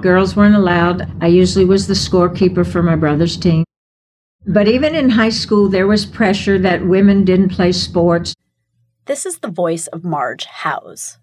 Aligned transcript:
Girls 0.00 0.30
mm-hmm. 0.30 0.40
weren't 0.40 0.54
allowed. 0.54 1.22
I 1.22 1.26
usually 1.26 1.64
was 1.64 1.86
the 1.86 1.94
scorekeeper 1.94 2.66
for 2.66 2.82
my 2.82 2.96
brother's 2.96 3.36
team. 3.36 3.64
But 4.46 4.68
even 4.68 4.94
in 4.94 5.10
high 5.10 5.30
school, 5.30 5.68
there 5.68 5.86
was 5.86 6.06
pressure 6.06 6.58
that 6.58 6.86
women 6.86 7.24
didn't 7.24 7.50
play 7.50 7.72
sports. 7.72 8.34
This 9.06 9.26
is 9.26 9.40
the 9.40 9.48
voice 9.48 9.86
of 9.88 10.04
Marge 10.04 10.46
Howes. 10.46 11.18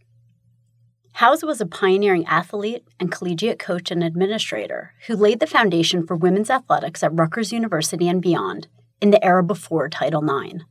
Howes 1.14 1.44
was 1.44 1.60
a 1.60 1.66
pioneering 1.66 2.26
athlete 2.28 2.88
and 3.00 3.12
collegiate 3.12 3.58
coach 3.58 3.90
and 3.90 4.04
administrator 4.04 4.94
who 5.08 5.16
laid 5.16 5.40
the 5.40 5.48
foundation 5.48 6.06
for 6.06 6.16
women's 6.16 6.52
athletics 6.52 7.02
at 7.02 7.18
Rutgers 7.18 7.52
University 7.52 8.08
and 8.08 8.22
beyond 8.22 8.68
in 9.02 9.10
the 9.10 9.24
era 9.26 9.44
before 9.44 9.90
Title 9.90 10.24
IX. 10.24 10.66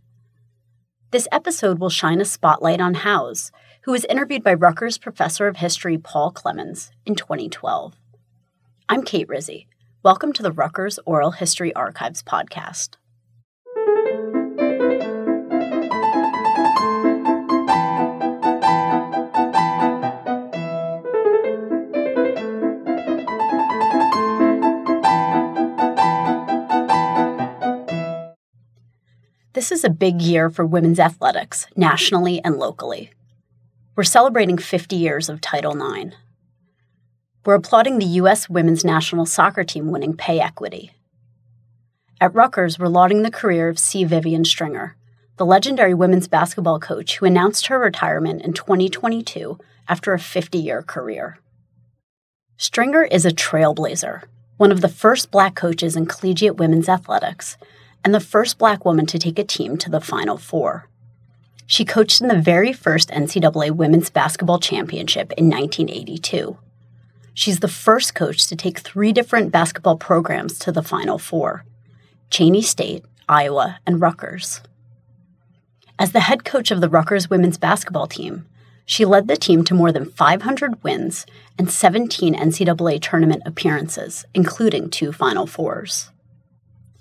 This 1.10 1.26
episode 1.32 1.80
will 1.80 1.90
shine 1.90 2.20
a 2.20 2.24
spotlight 2.24 2.80
on 2.80 2.94
Howes, 2.94 3.50
who 3.86 3.92
was 3.92 4.04
interviewed 4.06 4.42
by 4.42 4.52
Rutgers 4.52 4.98
professor 4.98 5.46
of 5.46 5.58
history 5.58 5.96
Paul 5.96 6.32
Clemens 6.32 6.90
in 7.06 7.14
2012. 7.14 7.94
I'm 8.88 9.04
Kate 9.04 9.28
Rizzi. 9.28 9.68
Welcome 10.02 10.32
to 10.32 10.42
the 10.42 10.50
Rutgers 10.50 10.98
Oral 11.06 11.30
History 11.30 11.72
Archives 11.72 12.20
podcast. 12.20 12.96
This 29.52 29.70
is 29.70 29.84
a 29.84 29.90
big 29.90 30.20
year 30.20 30.50
for 30.50 30.66
women's 30.66 30.98
athletics, 30.98 31.68
nationally 31.76 32.42
and 32.42 32.56
locally. 32.56 33.12
We're 33.96 34.04
celebrating 34.04 34.58
50 34.58 34.94
years 34.94 35.30
of 35.30 35.40
Title 35.40 35.72
IX. 35.72 36.14
We're 37.46 37.54
applauding 37.54 37.98
the 37.98 38.18
U.S. 38.20 38.46
women's 38.46 38.84
national 38.84 39.24
soccer 39.24 39.64
team 39.64 39.90
winning 39.90 40.14
pay 40.14 40.38
equity. 40.38 40.90
At 42.20 42.34
Rutgers, 42.34 42.78
we're 42.78 42.88
lauding 42.88 43.22
the 43.22 43.30
career 43.30 43.70
of 43.70 43.78
C. 43.78 44.04
Vivian 44.04 44.44
Stringer, 44.44 44.96
the 45.38 45.46
legendary 45.46 45.94
women's 45.94 46.28
basketball 46.28 46.78
coach 46.78 47.16
who 47.16 47.24
announced 47.24 47.68
her 47.68 47.78
retirement 47.78 48.42
in 48.42 48.52
2022 48.52 49.58
after 49.88 50.12
a 50.12 50.18
50 50.18 50.58
year 50.58 50.82
career. 50.82 51.38
Stringer 52.58 53.04
is 53.04 53.24
a 53.24 53.30
trailblazer, 53.30 54.24
one 54.58 54.72
of 54.72 54.82
the 54.82 54.90
first 54.90 55.30
black 55.30 55.54
coaches 55.54 55.96
in 55.96 56.04
collegiate 56.04 56.58
women's 56.58 56.90
athletics, 56.90 57.56
and 58.04 58.14
the 58.14 58.20
first 58.20 58.58
black 58.58 58.84
woman 58.84 59.06
to 59.06 59.18
take 59.18 59.38
a 59.38 59.44
team 59.44 59.78
to 59.78 59.88
the 59.88 60.02
Final 60.02 60.36
Four. 60.36 60.90
She 61.66 61.84
coached 61.84 62.20
in 62.20 62.28
the 62.28 62.40
very 62.40 62.72
first 62.72 63.10
NCAA 63.10 63.72
Women's 63.72 64.08
Basketball 64.08 64.60
Championship 64.60 65.32
in 65.32 65.50
1982. 65.50 66.56
She's 67.34 67.60
the 67.60 67.68
first 67.68 68.14
coach 68.14 68.46
to 68.46 68.56
take 68.56 68.78
three 68.78 69.12
different 69.12 69.52
basketball 69.52 69.96
programs 69.96 70.58
to 70.60 70.72
the 70.72 70.82
Final 70.82 71.18
Four 71.18 71.64
Cheyney 72.30 72.62
State, 72.62 73.04
Iowa, 73.28 73.78
and 73.86 74.00
Rutgers. 74.00 74.60
As 75.98 76.12
the 76.12 76.20
head 76.20 76.44
coach 76.44 76.70
of 76.70 76.80
the 76.80 76.88
Rutgers 76.88 77.28
women's 77.28 77.58
basketball 77.58 78.06
team, 78.06 78.46
she 78.84 79.04
led 79.04 79.26
the 79.26 79.36
team 79.36 79.64
to 79.64 79.74
more 79.74 79.90
than 79.90 80.04
500 80.04 80.82
wins 80.84 81.26
and 81.58 81.70
17 81.70 82.34
NCAA 82.34 83.00
tournament 83.02 83.42
appearances, 83.44 84.24
including 84.32 84.88
two 84.88 85.12
Final 85.12 85.46
Fours. 85.46 86.10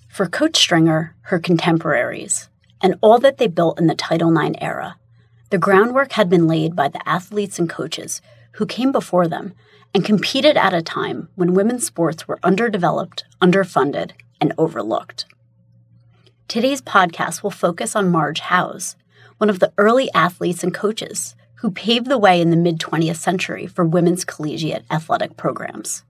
For 0.09 0.25
Coach 0.27 0.57
Stringer, 0.57 1.15
her 1.23 1.39
contemporaries, 1.39 2.49
and 2.81 2.95
all 3.01 3.19
that 3.19 3.37
they 3.37 3.47
built 3.47 3.79
in 3.79 3.87
the 3.87 3.95
Title 3.95 4.35
IX 4.35 4.55
era. 4.61 4.97
The 5.49 5.57
groundwork 5.57 6.13
had 6.13 6.29
been 6.29 6.47
laid 6.47 6.75
by 6.75 6.87
the 6.87 7.07
athletes 7.07 7.59
and 7.59 7.69
coaches 7.69 8.21
who 8.53 8.65
came 8.65 8.91
before 8.91 9.27
them 9.27 9.53
and 9.93 10.05
competed 10.05 10.57
at 10.57 10.73
a 10.73 10.81
time 10.81 11.29
when 11.35 11.53
women's 11.53 11.85
sports 11.85 12.27
were 12.27 12.39
underdeveloped, 12.43 13.25
underfunded, 13.41 14.11
and 14.41 14.53
overlooked. 14.57 15.25
Today's 16.47 16.81
podcast 16.81 17.43
will 17.43 17.51
focus 17.51 17.95
on 17.95 18.11
Marge 18.11 18.39
Howes, 18.39 18.95
one 19.39 19.49
of 19.49 19.59
the 19.59 19.73
early 19.77 20.11
athletes 20.13 20.63
and 20.63 20.73
coaches 20.73 21.35
who 21.55 21.71
paved 21.71 22.07
the 22.07 22.17
way 22.17 22.39
in 22.39 22.51
the 22.51 22.55
mid 22.55 22.79
20th 22.79 23.17
century 23.17 23.65
for 23.67 23.83
women's 23.83 24.23
collegiate 24.23 24.85
athletic 24.91 25.35
programs. 25.35 26.03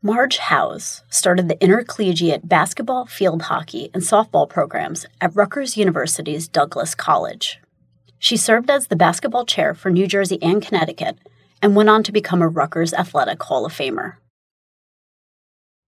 Marge 0.00 0.38
Howes 0.38 1.02
started 1.10 1.48
the 1.48 1.60
intercollegiate 1.60 2.48
basketball, 2.48 3.06
field 3.06 3.42
hockey, 3.42 3.90
and 3.92 4.00
softball 4.00 4.48
programs 4.48 5.06
at 5.20 5.34
Rutgers 5.34 5.76
University's 5.76 6.46
Douglass 6.46 6.94
College. 6.94 7.58
She 8.20 8.36
served 8.36 8.70
as 8.70 8.86
the 8.86 8.94
basketball 8.94 9.44
chair 9.44 9.74
for 9.74 9.90
New 9.90 10.06
Jersey 10.06 10.38
and 10.40 10.62
Connecticut 10.62 11.18
and 11.60 11.74
went 11.74 11.88
on 11.88 12.04
to 12.04 12.12
become 12.12 12.42
a 12.42 12.46
Rutgers 12.46 12.94
Athletic 12.94 13.42
Hall 13.42 13.66
of 13.66 13.72
Famer. 13.72 14.14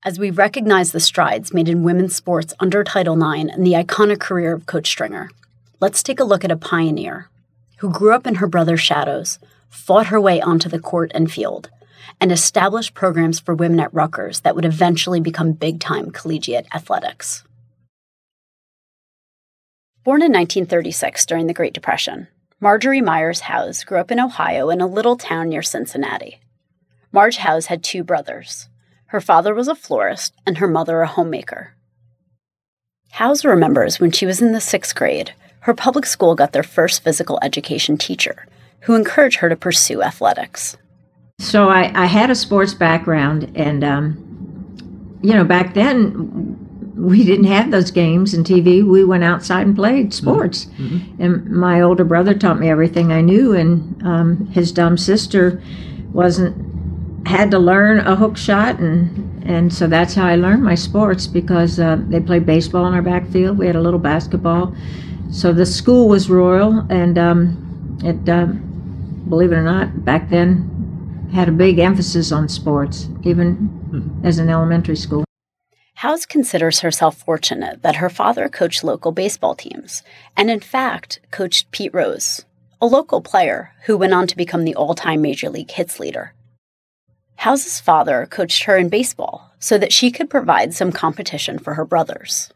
As 0.04 0.18
we 0.18 0.30
recognize 0.30 0.90
the 0.90 0.98
strides 0.98 1.54
made 1.54 1.68
in 1.68 1.84
women's 1.84 2.16
sports 2.16 2.52
under 2.58 2.82
Title 2.82 3.14
IX 3.14 3.48
and 3.48 3.64
the 3.64 3.74
iconic 3.74 4.18
career 4.18 4.52
of 4.52 4.66
Coach 4.66 4.88
Stringer, 4.88 5.30
let's 5.78 6.02
take 6.02 6.18
a 6.18 6.24
look 6.24 6.44
at 6.44 6.50
a 6.50 6.56
pioneer 6.56 7.28
who 7.76 7.92
grew 7.92 8.12
up 8.12 8.26
in 8.26 8.36
her 8.36 8.48
brother's 8.48 8.80
shadows, 8.80 9.38
fought 9.68 10.08
her 10.08 10.20
way 10.20 10.40
onto 10.40 10.68
the 10.68 10.80
court 10.80 11.12
and 11.14 11.30
field, 11.30 11.70
and 12.20 12.30
established 12.32 12.94
programs 12.94 13.40
for 13.40 13.54
women 13.54 13.80
at 13.80 13.92
Rutgers 13.94 14.40
that 14.40 14.54
would 14.54 14.64
eventually 14.64 15.20
become 15.20 15.52
big 15.52 15.80
time 15.80 16.10
collegiate 16.10 16.66
athletics. 16.74 17.44
Born 20.02 20.22
in 20.22 20.32
1936 20.32 21.26
during 21.26 21.46
the 21.46 21.54
Great 21.54 21.74
Depression, 21.74 22.28
Marjorie 22.58 23.00
Myers 23.00 23.40
Howes 23.40 23.84
grew 23.84 23.98
up 23.98 24.10
in 24.10 24.20
Ohio 24.20 24.70
in 24.70 24.80
a 24.80 24.86
little 24.86 25.16
town 25.16 25.48
near 25.48 25.62
Cincinnati. 25.62 26.40
Marge 27.12 27.36
Howes 27.38 27.66
had 27.66 27.82
two 27.82 28.02
brothers. 28.04 28.68
Her 29.06 29.20
father 29.20 29.54
was 29.54 29.68
a 29.68 29.74
florist 29.74 30.34
and 30.46 30.58
her 30.58 30.68
mother 30.68 31.00
a 31.02 31.06
homemaker. 31.06 31.74
Howes 33.12 33.44
remembers 33.44 33.98
when 33.98 34.12
she 34.12 34.24
was 34.24 34.40
in 34.40 34.52
the 34.52 34.60
sixth 34.60 34.94
grade, 34.94 35.34
her 35.60 35.74
public 35.74 36.06
school 36.06 36.34
got 36.34 36.52
their 36.52 36.62
first 36.62 37.02
physical 37.02 37.38
education 37.42 37.98
teacher, 37.98 38.46
who 38.82 38.94
encouraged 38.94 39.40
her 39.40 39.48
to 39.48 39.56
pursue 39.56 40.02
athletics. 40.02 40.76
So 41.40 41.70
I, 41.70 41.90
I 41.94 42.04
had 42.04 42.30
a 42.30 42.34
sports 42.34 42.74
background, 42.74 43.50
and 43.54 43.82
um, 43.82 45.18
you 45.22 45.32
know, 45.32 45.42
back 45.42 45.72
then 45.72 46.94
we 46.94 47.24
didn't 47.24 47.46
have 47.46 47.70
those 47.70 47.90
games 47.90 48.34
and 48.34 48.44
TV. 48.44 48.86
We 48.86 49.04
went 49.04 49.24
outside 49.24 49.66
and 49.66 49.74
played 49.74 50.08
mm-hmm. 50.08 50.28
sports. 50.28 50.66
Mm-hmm. 50.66 51.22
And 51.22 51.50
my 51.50 51.80
older 51.80 52.04
brother 52.04 52.34
taught 52.34 52.60
me 52.60 52.68
everything 52.68 53.10
I 53.10 53.22
knew, 53.22 53.54
and 53.54 54.02
um, 54.02 54.46
his 54.48 54.70
dumb 54.70 54.98
sister 54.98 55.62
wasn't 56.12 56.66
had 57.26 57.50
to 57.52 57.58
learn 57.58 58.00
a 58.00 58.16
hook 58.16 58.36
shot, 58.36 58.78
and 58.78 59.42
and 59.42 59.72
so 59.72 59.86
that's 59.86 60.14
how 60.14 60.26
I 60.26 60.36
learned 60.36 60.62
my 60.62 60.74
sports 60.74 61.26
because 61.26 61.80
uh, 61.80 61.96
they 62.08 62.20
played 62.20 62.44
baseball 62.44 62.86
in 62.86 62.92
our 62.92 63.00
backfield. 63.00 63.56
We 63.56 63.66
had 63.66 63.76
a 63.76 63.80
little 63.80 63.98
basketball. 63.98 64.76
So 65.30 65.54
the 65.54 65.64
school 65.64 66.06
was 66.06 66.28
royal, 66.28 66.84
and 66.90 67.16
um, 67.16 67.98
it, 68.04 68.28
uh, 68.28 68.44
believe 69.30 69.52
it 69.52 69.56
or 69.56 69.62
not, 69.62 70.04
back 70.04 70.28
then 70.28 70.79
had 71.32 71.48
a 71.48 71.52
big 71.52 71.78
emphasis 71.78 72.32
on 72.32 72.48
sports, 72.48 73.08
even 73.22 73.56
mm-hmm. 73.56 74.26
as 74.26 74.38
an 74.38 74.48
elementary 74.48 74.96
school. 74.96 75.24
Howes 75.94 76.24
considers 76.24 76.80
herself 76.80 77.18
fortunate 77.18 77.82
that 77.82 77.96
her 77.96 78.08
father 78.08 78.48
coached 78.48 78.82
local 78.82 79.12
baseball 79.12 79.54
teams, 79.54 80.02
and 80.36 80.50
in 80.50 80.60
fact, 80.60 81.20
coached 81.30 81.70
Pete 81.72 81.92
Rose, 81.92 82.44
a 82.80 82.86
local 82.86 83.20
player 83.20 83.72
who 83.84 83.98
went 83.98 84.14
on 84.14 84.26
to 84.26 84.36
become 84.36 84.64
the 84.64 84.74
all 84.74 84.94
time 84.94 85.20
major 85.20 85.50
league 85.50 85.70
hits 85.70 86.00
leader. 86.00 86.32
Howes's 87.36 87.80
father 87.80 88.26
coached 88.30 88.64
her 88.64 88.76
in 88.76 88.88
baseball 88.88 89.52
so 89.58 89.78
that 89.78 89.92
she 89.92 90.10
could 90.10 90.30
provide 90.30 90.74
some 90.74 90.90
competition 90.90 91.58
for 91.58 91.74
her 91.74 91.84
brothers. 91.84 92.50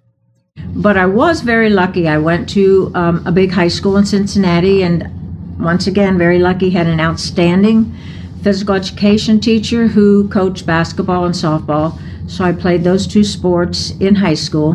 But 0.57 0.97
I 0.97 1.07
was 1.07 1.41
very 1.41 1.71
lucky. 1.71 2.09
I 2.09 2.19
went 2.19 2.49
to 2.51 2.91
um, 2.95 3.27
a 3.27 3.33
big 3.33 3.51
high 3.51 3.69
school 3.69 3.97
in 3.97 4.07
Cincinnati, 4.07 4.83
and 4.83 5.61
once 5.61 5.87
again, 5.87 6.17
very 6.17 6.39
lucky, 6.39 6.71
had 6.71 6.87
an 6.87 7.01
outstanding 7.01 7.95
physical 8.45 8.75
education 8.75 9.41
teacher 9.41 9.87
who 9.89 10.29
coached 10.29 10.67
basketball 10.67 11.25
and 11.25 11.35
softball. 11.35 11.99
So 12.29 12.45
I 12.45 12.53
played 12.53 12.85
those 12.85 13.07
two 13.07 13.25
sports 13.25 13.93
in 14.01 14.15
high 14.15 14.35
school, 14.35 14.73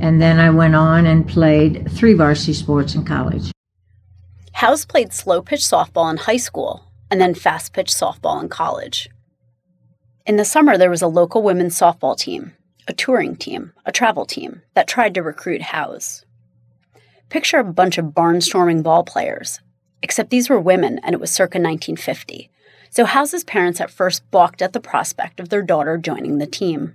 and 0.00 0.20
then 0.20 0.40
I 0.40 0.48
went 0.48 0.74
on 0.74 1.04
and 1.04 1.28
played 1.28 1.92
three 1.92 2.14
varsity 2.14 2.54
sports 2.54 2.94
in 2.94 3.04
college. 3.04 3.52
Howes 4.54 4.86
played 4.86 5.12
slow 5.12 5.42
pitch 5.42 5.60
softball 5.60 6.10
in 6.10 6.16
high 6.16 6.38
school 6.38 6.84
and 7.10 7.20
then 7.20 7.34
fast 7.34 7.74
pitch 7.74 7.90
softball 7.90 8.42
in 8.42 8.48
college. 8.48 9.10
In 10.24 10.36
the 10.36 10.44
summer, 10.44 10.78
there 10.78 10.90
was 10.90 11.02
a 11.02 11.06
local 11.06 11.42
women's 11.42 11.78
softball 11.78 12.16
team, 12.16 12.54
a 12.88 12.94
touring 12.94 13.36
team, 13.36 13.72
a 13.84 13.92
travel 13.92 14.24
team 14.24 14.62
that 14.72 14.88
tried 14.88 15.12
to 15.14 15.22
recruit 15.22 15.60
Howes. 15.60 16.24
Picture 17.28 17.58
a 17.58 17.64
bunch 17.64 17.98
of 17.98 18.06
barnstorming 18.06 18.82
ball 18.82 19.04
players, 19.04 19.60
except 20.02 20.30
these 20.30 20.48
were 20.48 20.60
women 20.60 20.98
and 21.02 21.12
it 21.12 21.20
was 21.20 21.30
circa 21.30 21.58
1950 21.58 22.51
so 22.92 23.06
Howes' 23.06 23.42
parents 23.44 23.80
at 23.80 23.90
first 23.90 24.30
balked 24.30 24.60
at 24.60 24.74
the 24.74 24.80
prospect 24.80 25.40
of 25.40 25.48
their 25.48 25.62
daughter 25.62 25.96
joining 25.96 26.36
the 26.36 26.46
team. 26.46 26.94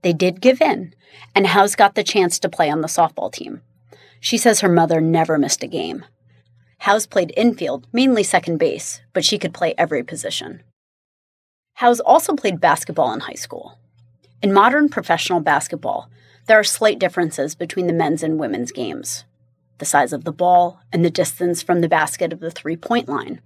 They 0.00 0.14
did 0.14 0.40
give 0.40 0.62
in, 0.62 0.94
and 1.34 1.48
Howes 1.48 1.74
got 1.74 1.94
the 1.94 2.02
chance 2.02 2.38
to 2.38 2.48
play 2.48 2.70
on 2.70 2.80
the 2.80 2.88
softball 2.88 3.30
team. 3.30 3.60
She 4.18 4.38
says 4.38 4.60
her 4.60 4.68
mother 4.68 5.02
never 5.02 5.36
missed 5.36 5.62
a 5.62 5.66
game. 5.66 6.06
Howes 6.78 7.06
played 7.06 7.34
infield, 7.36 7.86
mainly 7.92 8.22
second 8.22 8.56
base, 8.56 9.02
but 9.12 9.26
she 9.26 9.38
could 9.38 9.52
play 9.52 9.74
every 9.76 10.02
position. 10.02 10.62
Howes 11.74 12.00
also 12.00 12.34
played 12.34 12.58
basketball 12.58 13.12
in 13.12 13.20
high 13.20 13.34
school. 13.34 13.78
In 14.42 14.54
modern 14.54 14.88
professional 14.88 15.40
basketball, 15.40 16.08
there 16.46 16.58
are 16.58 16.64
slight 16.64 16.98
differences 16.98 17.54
between 17.54 17.88
the 17.88 17.92
men's 17.92 18.22
and 18.22 18.38
women's 18.38 18.72
games 18.72 19.24
the 19.76 19.84
size 19.84 20.12
of 20.12 20.24
the 20.24 20.32
ball 20.32 20.80
and 20.92 21.04
the 21.04 21.10
distance 21.10 21.62
from 21.62 21.82
the 21.82 21.88
basket 21.88 22.32
of 22.32 22.40
the 22.40 22.50
three 22.50 22.76
point 22.76 23.08
line. 23.08 23.40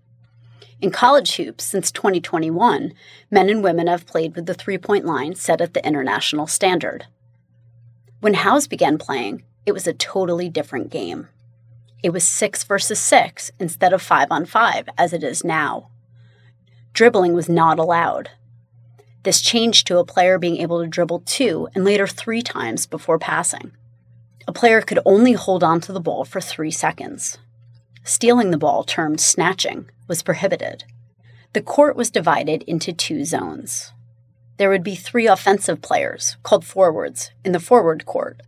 In 0.83 0.91
college 0.91 1.37
hoops 1.37 1.63
since 1.63 1.93
2021, 1.93 2.93
men 3.31 3.49
and 3.49 3.63
women 3.63 3.87
have 3.87 4.05
played 4.05 4.35
with 4.35 4.47
the 4.47 4.53
three 4.53 4.79
point 4.79 5.05
line 5.05 5.37
set 5.37 5.61
at 5.61 5.75
the 5.75 5.87
international 5.87 6.49
standard. 6.49 7.07
When 8.19 8.35
Howes 8.35 8.67
began 8.67 8.99
playing, 8.99 9.45
it 9.65 9.71
was 9.71 9.87
a 9.87 9.93
totally 9.93 10.49
different 10.49 10.91
game. 10.91 11.29
It 12.03 12.11
was 12.11 12.27
six 12.27 12.65
versus 12.65 12.99
six 12.99 13.53
instead 13.61 13.93
of 13.93 14.03
five 14.03 14.27
on 14.33 14.45
five, 14.45 14.89
as 14.99 15.13
it 15.13 15.23
is 15.23 15.45
now. 15.45 15.89
Dribbling 16.93 17.33
was 17.33 17.49
not 17.49 17.79
allowed. 17.79 18.31
This 19.23 19.41
changed 19.41 19.87
to 19.87 19.99
a 19.99 20.05
player 20.05 20.37
being 20.37 20.57
able 20.57 20.83
to 20.83 20.89
dribble 20.89 21.21
two 21.21 21.69
and 21.77 21.85
later 21.85 22.09
three 22.09 22.43
times 22.43 22.87
before 22.87 23.21
passing. 23.21 23.71
A 24.49 24.53
player 24.53 24.81
could 24.81 24.99
only 25.07 25.35
hold 25.35 25.63
on 25.63 25.81
to 25.83 25.93
the 25.93 26.01
ball 26.01 26.25
for 26.25 26.41
three 26.41 26.73
seconds. 26.73 27.39
Stealing 28.05 28.51
the 28.51 28.59
ball, 28.59 28.85
termed 28.85 29.21
snatching, 29.21 29.89
was 30.09 30.23
prohibited. 30.23 30.85
The 31.53 31.63
court 31.63 31.97
was 31.97 32.11
divided 32.11 32.63
into 32.63 32.93
two 32.93 33.25
zones 33.25 33.93
there 34.63 34.71
would 34.71 34.85
be 34.85 34.95
three 34.95 35.27
offensive 35.27 35.83
players, 35.83 36.37
called 36.45 36.65
forwards, 36.65 37.33
in 37.45 37.51
the 37.51 37.59
forward 37.59 38.07
court, 38.07 38.41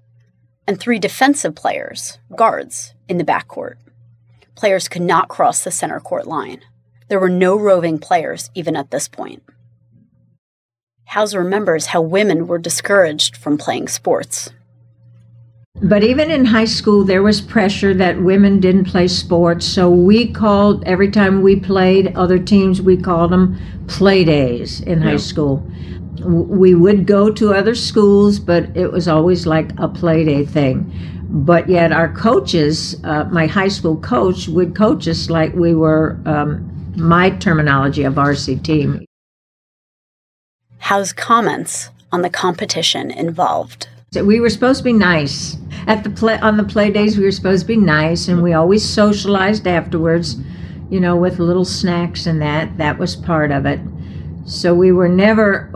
and 0.64 0.78
three 0.78 1.00
defensive 1.00 1.56
players, 1.56 2.18
guards, 2.36 2.94
in 3.08 3.18
the 3.18 3.24
back 3.24 3.48
court. 3.48 3.78
Players 4.54 4.86
could 4.86 5.02
not 5.02 5.28
cross 5.28 5.64
the 5.64 5.72
center 5.72 5.98
court 5.98 6.28
line. 6.28 6.60
There 7.08 7.18
were 7.18 7.28
no 7.28 7.56
roving 7.56 7.98
players 7.98 8.50
even 8.54 8.76
at 8.76 8.92
this 8.92 9.08
point. 9.08 9.42
Howes 11.06 11.34
remembers 11.34 11.86
how 11.86 12.00
women 12.00 12.46
were 12.46 12.58
discouraged 12.58 13.36
from 13.36 13.58
playing 13.58 13.88
sports. 13.88 14.50
But 15.82 16.04
even 16.04 16.30
in 16.30 16.44
high 16.44 16.66
school, 16.66 17.04
there 17.04 17.22
was 17.22 17.40
pressure 17.40 17.94
that 17.94 18.22
women 18.22 18.60
didn't 18.60 18.84
play 18.84 19.08
sports. 19.08 19.66
So 19.66 19.90
we 19.90 20.32
called, 20.32 20.84
every 20.84 21.10
time 21.10 21.42
we 21.42 21.56
played 21.56 22.16
other 22.16 22.38
teams, 22.38 22.80
we 22.80 22.96
called 22.96 23.32
them 23.32 23.58
play 23.88 24.24
days 24.24 24.80
in 24.80 25.02
yeah. 25.02 25.10
high 25.10 25.16
school 25.16 25.68
we 26.24 26.74
would 26.74 27.06
go 27.06 27.30
to 27.30 27.52
other 27.52 27.74
schools, 27.74 28.38
but 28.38 28.74
it 28.76 28.90
was 28.90 29.08
always 29.08 29.46
like 29.46 29.70
a 29.78 29.88
play 29.88 30.24
day 30.24 30.44
thing. 30.44 30.90
But 31.28 31.68
yet, 31.68 31.92
our 31.92 32.12
coaches, 32.12 33.00
uh, 33.04 33.24
my 33.24 33.46
high 33.46 33.68
school 33.68 33.96
coach, 33.96 34.48
would 34.48 34.74
coach 34.74 35.08
us 35.08 35.30
like 35.30 35.52
we 35.54 35.74
were 35.74 36.18
um, 36.26 36.92
my 36.96 37.30
terminology, 37.30 38.04
a 38.04 38.10
varsity 38.10 38.56
team. 38.56 39.04
Howes 40.78 41.12
comments 41.12 41.90
on 42.12 42.22
the 42.22 42.30
competition 42.30 43.10
involved? 43.10 43.88
So 44.14 44.24
we 44.24 44.38
were 44.38 44.48
supposed 44.48 44.78
to 44.78 44.84
be 44.84 44.92
nice 44.92 45.56
at 45.88 46.04
the 46.04 46.10
play 46.10 46.38
on 46.38 46.56
the 46.56 46.62
play 46.62 46.88
days. 46.88 47.18
We 47.18 47.24
were 47.24 47.32
supposed 47.32 47.62
to 47.62 47.66
be 47.66 47.76
nice, 47.76 48.28
and 48.28 48.44
we 48.44 48.52
always 48.52 48.88
socialized 48.88 49.66
afterwards, 49.66 50.36
you 50.88 51.00
know, 51.00 51.16
with 51.16 51.40
little 51.40 51.64
snacks 51.64 52.24
and 52.24 52.40
that. 52.40 52.78
That 52.78 52.96
was 52.96 53.16
part 53.16 53.50
of 53.50 53.66
it. 53.66 53.80
So 54.46 54.72
we 54.72 54.92
were 54.92 55.08
never 55.08 55.68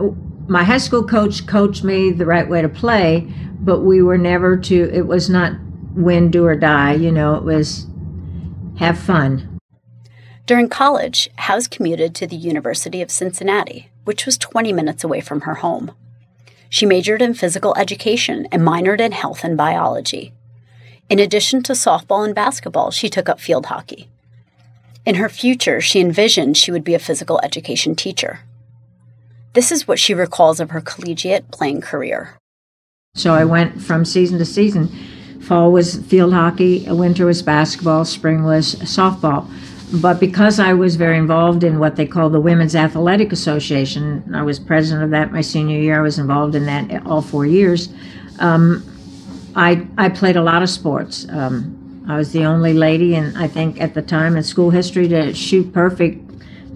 my 0.47 0.63
high 0.63 0.77
school 0.77 1.03
coach 1.03 1.47
coached 1.47 1.83
me 1.83 2.11
the 2.11 2.25
right 2.25 2.47
way 2.47 2.61
to 2.61 2.69
play, 2.69 3.29
but 3.59 3.81
we 3.81 4.01
were 4.01 4.17
never 4.17 4.55
to, 4.55 4.89
it 4.93 5.05
was 5.05 5.29
not 5.29 5.51
win, 5.93 6.31
do, 6.31 6.45
or 6.45 6.55
die. 6.55 6.93
You 6.93 7.11
know, 7.11 7.35
it 7.35 7.43
was 7.43 7.87
have 8.77 8.97
fun. 8.97 9.59
During 10.45 10.69
college, 10.69 11.29
Howes 11.35 11.67
commuted 11.67 12.15
to 12.15 12.25
the 12.25 12.37
University 12.37 13.01
of 13.01 13.11
Cincinnati, 13.11 13.89
which 14.05 14.25
was 14.25 14.37
20 14.37 14.71
minutes 14.71 15.03
away 15.03 15.19
from 15.19 15.41
her 15.41 15.55
home. 15.55 15.91
She 16.69 16.85
majored 16.85 17.21
in 17.21 17.33
physical 17.33 17.75
education 17.77 18.47
and 18.51 18.61
minored 18.61 19.01
in 19.01 19.11
health 19.11 19.43
and 19.43 19.57
biology. 19.57 20.33
In 21.09 21.17
addition 21.17 21.63
to 21.63 21.73
softball 21.73 22.23
and 22.23 22.35
basketball, 22.35 22.91
she 22.91 23.09
took 23.09 23.27
up 23.27 23.39
field 23.39 23.65
hockey. 23.65 24.07
In 25.05 25.15
her 25.15 25.29
future, 25.29 25.81
she 25.81 25.99
envisioned 25.99 26.55
she 26.55 26.71
would 26.71 26.83
be 26.83 26.93
a 26.93 26.99
physical 26.99 27.39
education 27.41 27.95
teacher. 27.95 28.41
This 29.53 29.71
is 29.71 29.87
what 29.87 29.97
she 29.97 30.13
recalls 30.13 30.59
of 30.59 30.69
her 30.69 30.81
collegiate 30.81 31.49
playing 31.49 31.81
career. 31.81 32.37
So 33.15 33.33
I 33.33 33.45
went 33.45 33.81
from 33.81 34.05
season 34.05 34.37
to 34.37 34.45
season. 34.45 34.89
Fall 35.41 35.71
was 35.71 35.97
field 36.05 36.33
hockey, 36.33 36.85
winter 36.87 37.25
was 37.25 37.41
basketball, 37.41 38.05
spring 38.05 38.43
was 38.43 38.75
softball. 38.75 39.49
But 39.91 40.19
because 40.19 40.59
I 40.59 40.73
was 40.73 40.95
very 40.95 41.17
involved 41.17 41.63
in 41.63 41.79
what 41.79 41.95
they 41.95 42.05
call 42.05 42.29
the 42.29 42.39
Women's 42.39 42.75
Athletic 42.75 43.31
Association, 43.31 44.35
I 44.35 44.43
was 44.43 44.59
president 44.59 45.03
of 45.03 45.09
that 45.11 45.31
my 45.31 45.41
senior 45.41 45.79
year. 45.79 45.97
I 45.97 46.01
was 46.01 46.19
involved 46.19 46.53
in 46.53 46.65
that 46.65 47.05
all 47.07 47.21
four 47.21 47.45
years. 47.45 47.89
Um, 48.39 48.83
I 49.55 49.87
I 49.97 50.09
played 50.09 50.35
a 50.35 50.43
lot 50.43 50.61
of 50.61 50.69
sports. 50.69 51.25
Um, 51.29 52.05
I 52.07 52.17
was 52.17 52.31
the 52.31 52.45
only 52.45 52.73
lady, 52.73 53.15
and 53.15 53.35
I 53.37 53.47
think 53.47 53.81
at 53.81 53.93
the 53.93 54.01
time 54.01 54.37
in 54.37 54.43
school 54.43 54.69
history 54.69 55.07
to 55.07 55.33
shoot 55.33 55.73
perfect 55.73 56.23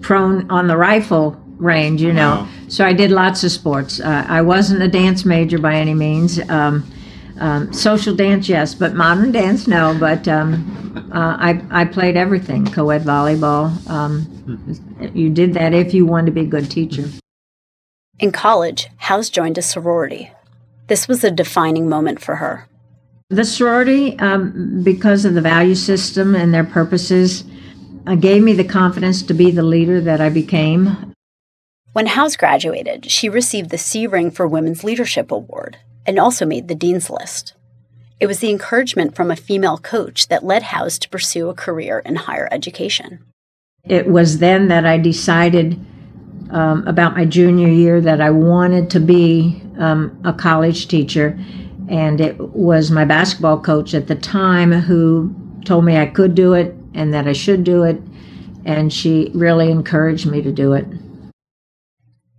prone 0.00 0.50
on 0.50 0.66
the 0.66 0.76
rifle 0.76 1.40
range, 1.56 2.02
you 2.02 2.12
know. 2.12 2.30
Wow. 2.30 2.48
So 2.68 2.84
I 2.84 2.92
did 2.92 3.10
lots 3.10 3.44
of 3.44 3.52
sports. 3.52 4.00
Uh, 4.00 4.24
I 4.28 4.42
wasn't 4.42 4.82
a 4.82 4.88
dance 4.88 5.24
major 5.24 5.58
by 5.58 5.76
any 5.76 5.94
means. 5.94 6.38
Um, 6.50 6.90
um, 7.38 7.72
social 7.72 8.14
dance, 8.14 8.48
yes, 8.48 8.74
but 8.74 8.94
modern 8.94 9.32
dance, 9.32 9.66
no. 9.66 9.96
But 9.98 10.28
um, 10.28 11.10
uh, 11.12 11.36
I, 11.38 11.62
I 11.70 11.84
played 11.84 12.16
everything 12.16 12.66
co 12.66 12.90
ed 12.90 13.02
volleyball. 13.02 13.88
Um, 13.88 15.10
you 15.14 15.30
did 15.30 15.54
that 15.54 15.74
if 15.74 15.94
you 15.94 16.06
wanted 16.06 16.26
to 16.26 16.32
be 16.32 16.42
a 16.42 16.46
good 16.46 16.70
teacher. 16.70 17.04
In 18.20 18.30
college, 18.30 18.88
Howes 18.96 19.30
joined 19.30 19.58
a 19.58 19.62
sorority. 19.62 20.30
This 20.86 21.08
was 21.08 21.24
a 21.24 21.30
defining 21.30 21.88
moment 21.88 22.20
for 22.20 22.36
her. 22.36 22.68
The 23.30 23.44
sorority, 23.44 24.18
um, 24.18 24.82
because 24.84 25.24
of 25.24 25.34
the 25.34 25.40
value 25.40 25.74
system 25.74 26.34
and 26.34 26.54
their 26.54 26.64
purposes, 26.64 27.44
uh, 28.06 28.14
gave 28.14 28.42
me 28.42 28.52
the 28.52 28.64
confidence 28.64 29.22
to 29.22 29.34
be 29.34 29.50
the 29.50 29.62
leader 29.62 30.00
that 30.00 30.20
I 30.20 30.28
became. 30.28 31.12
When 31.94 32.06
Howes 32.06 32.36
graduated, 32.36 33.10
she 33.10 33.28
received 33.28 33.70
the 33.70 33.78
C 33.78 34.06
Ring 34.06 34.30
for 34.30 34.46
Women's 34.46 34.84
Leadership 34.84 35.32
Award 35.32 35.78
and 36.06 36.18
also 36.18 36.44
made 36.46 36.68
the 36.68 36.74
Dean's 36.74 37.10
List. 37.10 37.54
It 38.20 38.26
was 38.26 38.38
the 38.38 38.50
encouragement 38.50 39.14
from 39.14 39.30
a 39.30 39.36
female 39.36 39.78
coach 39.78 40.28
that 40.28 40.44
led 40.44 40.64
Howes 40.64 40.98
to 41.00 41.08
pursue 41.08 41.48
a 41.48 41.54
career 41.54 41.98
in 42.00 42.16
higher 42.16 42.48
education. 42.50 43.24
It 43.84 44.08
was 44.08 44.38
then 44.38 44.68
that 44.68 44.86
I 44.86 44.98
decided 44.98 45.78
um, 46.50 46.86
about 46.86 47.16
my 47.16 47.24
junior 47.24 47.68
year 47.68 48.00
that 48.00 48.20
I 48.20 48.30
wanted 48.30 48.88
to 48.90 49.00
be 49.00 49.62
um, 49.78 50.18
a 50.24 50.32
college 50.32 50.88
teacher. 50.88 51.38
And 51.88 52.20
it 52.20 52.38
was 52.38 52.90
my 52.90 53.04
basketball 53.04 53.60
coach 53.60 53.92
at 53.92 54.06
the 54.06 54.14
time 54.14 54.72
who 54.72 55.34
told 55.64 55.84
me 55.84 55.98
I 55.98 56.06
could 56.06 56.34
do 56.34 56.54
it 56.54 56.74
and 56.94 57.12
that 57.12 57.26
I 57.26 57.32
should 57.32 57.64
do 57.64 57.82
it. 57.82 58.00
And 58.64 58.92
she 58.92 59.30
really 59.34 59.70
encouraged 59.70 60.26
me 60.26 60.40
to 60.40 60.52
do 60.52 60.72
it. 60.72 60.86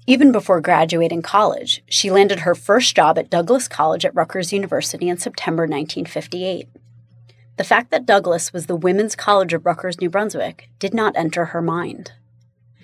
Even 0.08 0.32
before 0.32 0.62
graduating 0.62 1.24
college, 1.24 1.84
she 1.90 2.12
landed 2.12 2.42
her 2.42 2.54
first 2.54 2.96
job 2.96 3.18
at 3.18 3.32
Douglass 3.32 3.68
College 3.68 4.06
at 4.06 4.14
Rutgers 4.14 4.54
University 4.54 5.10
in 5.10 5.18
September 5.18 5.64
1958. 5.64 6.70
The 7.58 7.64
fact 7.64 7.90
that 7.90 8.06
Douglass 8.06 8.54
was 8.54 8.68
the 8.68 8.76
women's 8.76 9.16
college 9.16 9.52
of 9.52 9.66
Rutgers, 9.66 10.00
New 10.00 10.12
Brunswick, 10.12 10.70
did 10.78 10.94
not 10.94 11.16
enter 11.16 11.46
her 11.46 11.62
mind. 11.62 12.12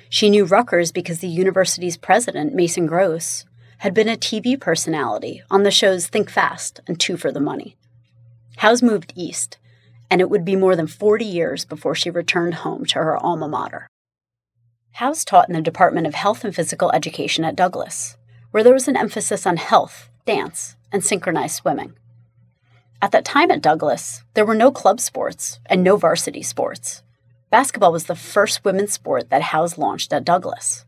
She 0.09 0.31
knew 0.31 0.45
Rutgers 0.45 0.91
because 0.91 1.19
the 1.19 1.27
university's 1.27 1.95
president, 1.95 2.55
Mason 2.55 2.87
Gross, 2.87 3.45
had 3.79 3.93
been 3.93 4.09
a 4.09 4.17
TV 4.17 4.59
personality 4.59 5.43
on 5.51 5.61
the 5.61 5.69
shows 5.69 6.07
Think 6.07 6.27
Fast 6.31 6.79
and 6.87 6.99
Two 6.99 7.17
for 7.17 7.31
the 7.31 7.39
Money. 7.39 7.77
Howes 8.57 8.81
moved 8.81 9.13
east, 9.15 9.59
and 10.09 10.21
it 10.21 10.29
would 10.29 10.43
be 10.43 10.55
more 10.55 10.75
than 10.75 10.87
40 10.87 11.23
years 11.23 11.65
before 11.65 11.93
she 11.93 12.09
returned 12.09 12.55
home 12.55 12.83
to 12.85 12.95
her 12.95 13.15
alma 13.17 13.47
mater. 13.47 13.90
Howes 14.93 15.23
taught 15.23 15.47
in 15.47 15.55
the 15.55 15.61
Department 15.61 16.05
of 16.05 16.13
Health 16.13 16.43
and 16.43 16.53
Physical 16.53 16.91
Education 16.91 17.45
at 17.45 17.55
Douglass, 17.55 18.17
where 18.51 18.63
there 18.63 18.73
was 18.73 18.87
an 18.87 18.97
emphasis 18.97 19.47
on 19.47 19.57
health, 19.57 20.09
dance, 20.25 20.75
and 20.91 21.03
synchronized 21.03 21.55
swimming. 21.55 21.93
At 23.01 23.11
that 23.13 23.25
time 23.25 23.49
at 23.51 23.61
Douglass, 23.61 24.23
there 24.33 24.45
were 24.45 24.53
no 24.53 24.69
club 24.69 24.99
sports 24.99 25.59
and 25.65 25.83
no 25.83 25.95
varsity 25.95 26.43
sports. 26.43 27.03
Basketball 27.49 27.91
was 27.91 28.05
the 28.05 28.15
first 28.15 28.63
women's 28.63 28.93
sport 28.93 29.29
that 29.29 29.41
Howes 29.41 29.77
launched 29.77 30.13
at 30.13 30.25
Douglass. 30.25 30.85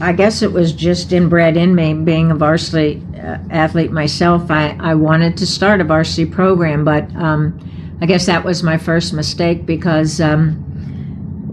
I 0.00 0.12
guess 0.12 0.42
it 0.42 0.52
was 0.52 0.72
just 0.72 1.12
inbred 1.12 1.56
in 1.56 1.74
me, 1.74 1.94
being 1.94 2.30
a 2.30 2.36
varsity 2.36 3.02
uh, 3.16 3.38
athlete 3.50 3.90
myself. 3.90 4.50
I, 4.50 4.76
I 4.78 4.94
wanted 4.94 5.36
to 5.38 5.46
start 5.46 5.80
a 5.80 5.84
varsity 5.84 6.26
program, 6.26 6.84
but 6.84 7.12
um, 7.16 7.58
I 8.00 8.06
guess 8.06 8.26
that 8.26 8.44
was 8.44 8.62
my 8.62 8.78
first 8.78 9.12
mistake 9.12 9.66
because 9.66 10.20
um, 10.20 10.71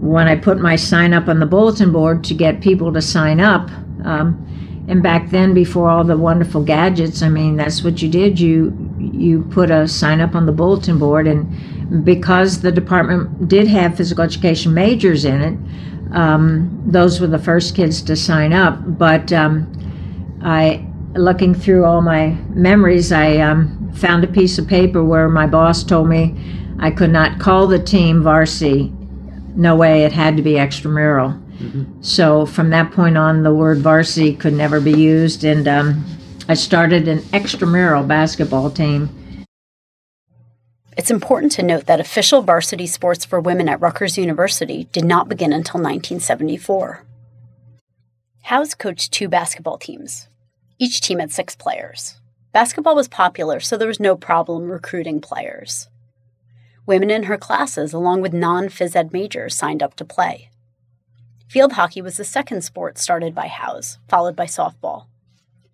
when 0.00 0.26
I 0.28 0.36
put 0.36 0.58
my 0.58 0.76
sign 0.76 1.12
up 1.12 1.28
on 1.28 1.40
the 1.40 1.46
bulletin 1.46 1.92
board 1.92 2.24
to 2.24 2.34
get 2.34 2.62
people 2.62 2.92
to 2.92 3.02
sign 3.02 3.38
up. 3.38 3.70
Um, 4.04 4.46
and 4.88 5.02
back 5.02 5.30
then, 5.30 5.52
before 5.54 5.88
all 5.90 6.04
the 6.04 6.16
wonderful 6.16 6.64
gadgets, 6.64 7.22
I 7.22 7.28
mean, 7.28 7.56
that's 7.56 7.84
what 7.84 8.02
you 8.02 8.08
did. 8.08 8.40
You 8.40 8.76
you 8.98 9.42
put 9.50 9.70
a 9.70 9.86
sign 9.86 10.20
up 10.20 10.34
on 10.34 10.46
the 10.46 10.52
bulletin 10.52 10.98
board, 10.98 11.28
and 11.28 12.04
because 12.04 12.62
the 12.62 12.72
department 12.72 13.46
did 13.46 13.68
have 13.68 13.96
physical 13.96 14.24
education 14.24 14.74
majors 14.74 15.24
in 15.24 15.40
it, 15.42 16.14
um, 16.16 16.82
those 16.86 17.20
were 17.20 17.26
the 17.26 17.38
first 17.38 17.76
kids 17.76 18.02
to 18.02 18.16
sign 18.16 18.52
up. 18.52 18.78
But 18.98 19.32
um, 19.32 19.70
I, 20.42 20.84
looking 21.14 21.54
through 21.54 21.84
all 21.84 22.00
my 22.00 22.36
memories, 22.48 23.12
I 23.12 23.36
um, 23.36 23.92
found 23.92 24.24
a 24.24 24.28
piece 24.28 24.58
of 24.58 24.66
paper 24.66 25.04
where 25.04 25.28
my 25.28 25.46
boss 25.46 25.84
told 25.84 26.08
me 26.08 26.34
I 26.80 26.90
could 26.90 27.10
not 27.10 27.38
call 27.38 27.66
the 27.66 27.78
team 27.78 28.22
varsity. 28.22 28.92
No 29.60 29.76
way, 29.76 30.04
it 30.04 30.12
had 30.12 30.38
to 30.38 30.42
be 30.42 30.52
extramural. 30.52 31.38
Mm-hmm. 31.58 32.00
So 32.00 32.46
from 32.46 32.70
that 32.70 32.92
point 32.92 33.18
on, 33.18 33.42
the 33.42 33.54
word 33.54 33.80
varsity 33.80 34.34
could 34.34 34.54
never 34.54 34.80
be 34.80 34.92
used, 34.92 35.44
and 35.44 35.68
um, 35.68 36.02
I 36.48 36.54
started 36.54 37.06
an 37.06 37.18
extramural 37.34 38.08
basketball 38.08 38.70
team. 38.70 39.10
It's 40.96 41.10
important 41.10 41.52
to 41.52 41.62
note 41.62 41.84
that 41.84 42.00
official 42.00 42.40
varsity 42.40 42.86
sports 42.86 43.26
for 43.26 43.38
women 43.38 43.68
at 43.68 43.82
Rutgers 43.82 44.16
University 44.16 44.88
did 44.92 45.04
not 45.04 45.28
begin 45.28 45.52
until 45.52 45.78
1974. 45.78 47.04
Howes 48.44 48.74
coached 48.74 49.12
two 49.12 49.28
basketball 49.28 49.76
teams. 49.76 50.28
Each 50.78 51.02
team 51.02 51.18
had 51.18 51.32
six 51.32 51.54
players. 51.54 52.18
Basketball 52.54 52.96
was 52.96 53.08
popular, 53.08 53.60
so 53.60 53.76
there 53.76 53.88
was 53.88 54.00
no 54.00 54.16
problem 54.16 54.70
recruiting 54.70 55.20
players. 55.20 55.89
Women 56.90 57.12
in 57.12 57.22
her 57.22 57.38
classes, 57.38 57.92
along 57.92 58.20
with 58.20 58.32
non 58.32 58.64
phys 58.64 58.96
ed 58.96 59.12
majors, 59.12 59.54
signed 59.54 59.80
up 59.80 59.94
to 59.94 60.04
play. 60.04 60.50
Field 61.46 61.74
hockey 61.74 62.02
was 62.02 62.16
the 62.16 62.24
second 62.24 62.62
sport 62.62 62.98
started 62.98 63.32
by 63.32 63.46
Howes, 63.46 63.98
followed 64.08 64.34
by 64.34 64.46
softball. 64.46 65.06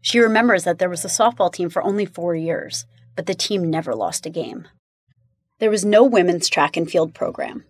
She 0.03 0.19
remembers 0.19 0.65
that 0.65 0.79
there 0.79 0.91
was 0.91 1.07
a 1.07 1.09
softball 1.09 1.51
team 1.51 1.71
for 1.71 1.83
only 1.83 2.05
four 2.05 2.35
years, 2.35 2.85
but 3.15 3.25
the 3.25 3.33
team 3.33 3.71
never 3.71 3.95
lost 3.95 4.27
a 4.27 4.29
game. 4.29 4.69
There 5.59 5.71
was 5.71 5.87
no 5.87 6.05
women's 6.05 6.51
track 6.51 6.77
and 6.77 6.87
field 6.87 7.15
program. 7.15 7.65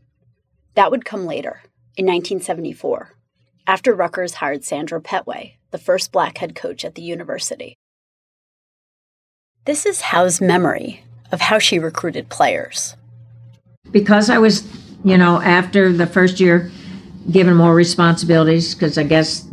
That 0.75 0.91
would 0.91 1.05
come 1.05 1.25
later, 1.25 1.63
in 1.97 2.05
1974, 2.05 3.15
after 3.65 3.95
Rutgers 3.95 4.35
hired 4.35 4.65
Sandra 4.65 5.01
Petway, 5.01 5.53
the 5.71 5.79
first 5.79 6.11
black 6.11 6.39
head 6.39 6.57
coach 6.57 6.85
at 6.85 6.97
the 6.97 7.03
university. 7.03 7.77
This 9.67 9.87
is 9.87 10.01
Howes' 10.11 10.41
memory 10.41 11.05
of 11.31 11.43
how 11.43 11.61
she 11.61 11.79
recruited 11.79 12.29
players. 12.29 12.97
Because 13.91 14.31
I 14.31 14.39
was, 14.39 14.67
you 15.05 15.17
know, 15.17 15.41
after 15.41 15.93
the 15.93 16.07
first 16.07 16.41
year 16.41 16.71
given 17.31 17.55
more 17.55 17.75
responsibilities, 17.75 18.75
because 18.75 18.99
I 18.99 19.03
guess 19.03 19.47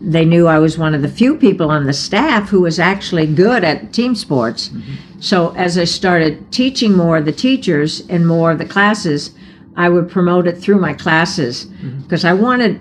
they 0.00 0.24
knew 0.24 0.46
I 0.46 0.58
was 0.58 0.78
one 0.78 0.94
of 0.94 1.02
the 1.02 1.08
few 1.08 1.36
people 1.36 1.70
on 1.70 1.84
the 1.84 1.92
staff 1.92 2.48
who 2.48 2.62
was 2.62 2.78
actually 2.78 3.26
good 3.26 3.64
at 3.64 3.92
team 3.92 4.14
sports. 4.14 4.68
Mm-hmm. 4.68 5.20
So 5.20 5.54
as 5.56 5.76
I 5.76 5.84
started 5.84 6.50
teaching 6.50 6.96
more 6.96 7.18
of 7.18 7.26
the 7.26 7.32
teachers 7.32 8.00
and 8.08 8.26
more 8.26 8.50
of 8.50 8.58
the 8.58 8.64
classes, 8.64 9.32
I 9.76 9.88
would 9.88 10.10
promote 10.10 10.46
it 10.46 10.58
through 10.58 10.80
my 10.80 10.94
classes 10.94 11.66
because 12.02 12.24
mm-hmm. 12.24 12.38
I 12.38 12.42
wanted 12.42 12.80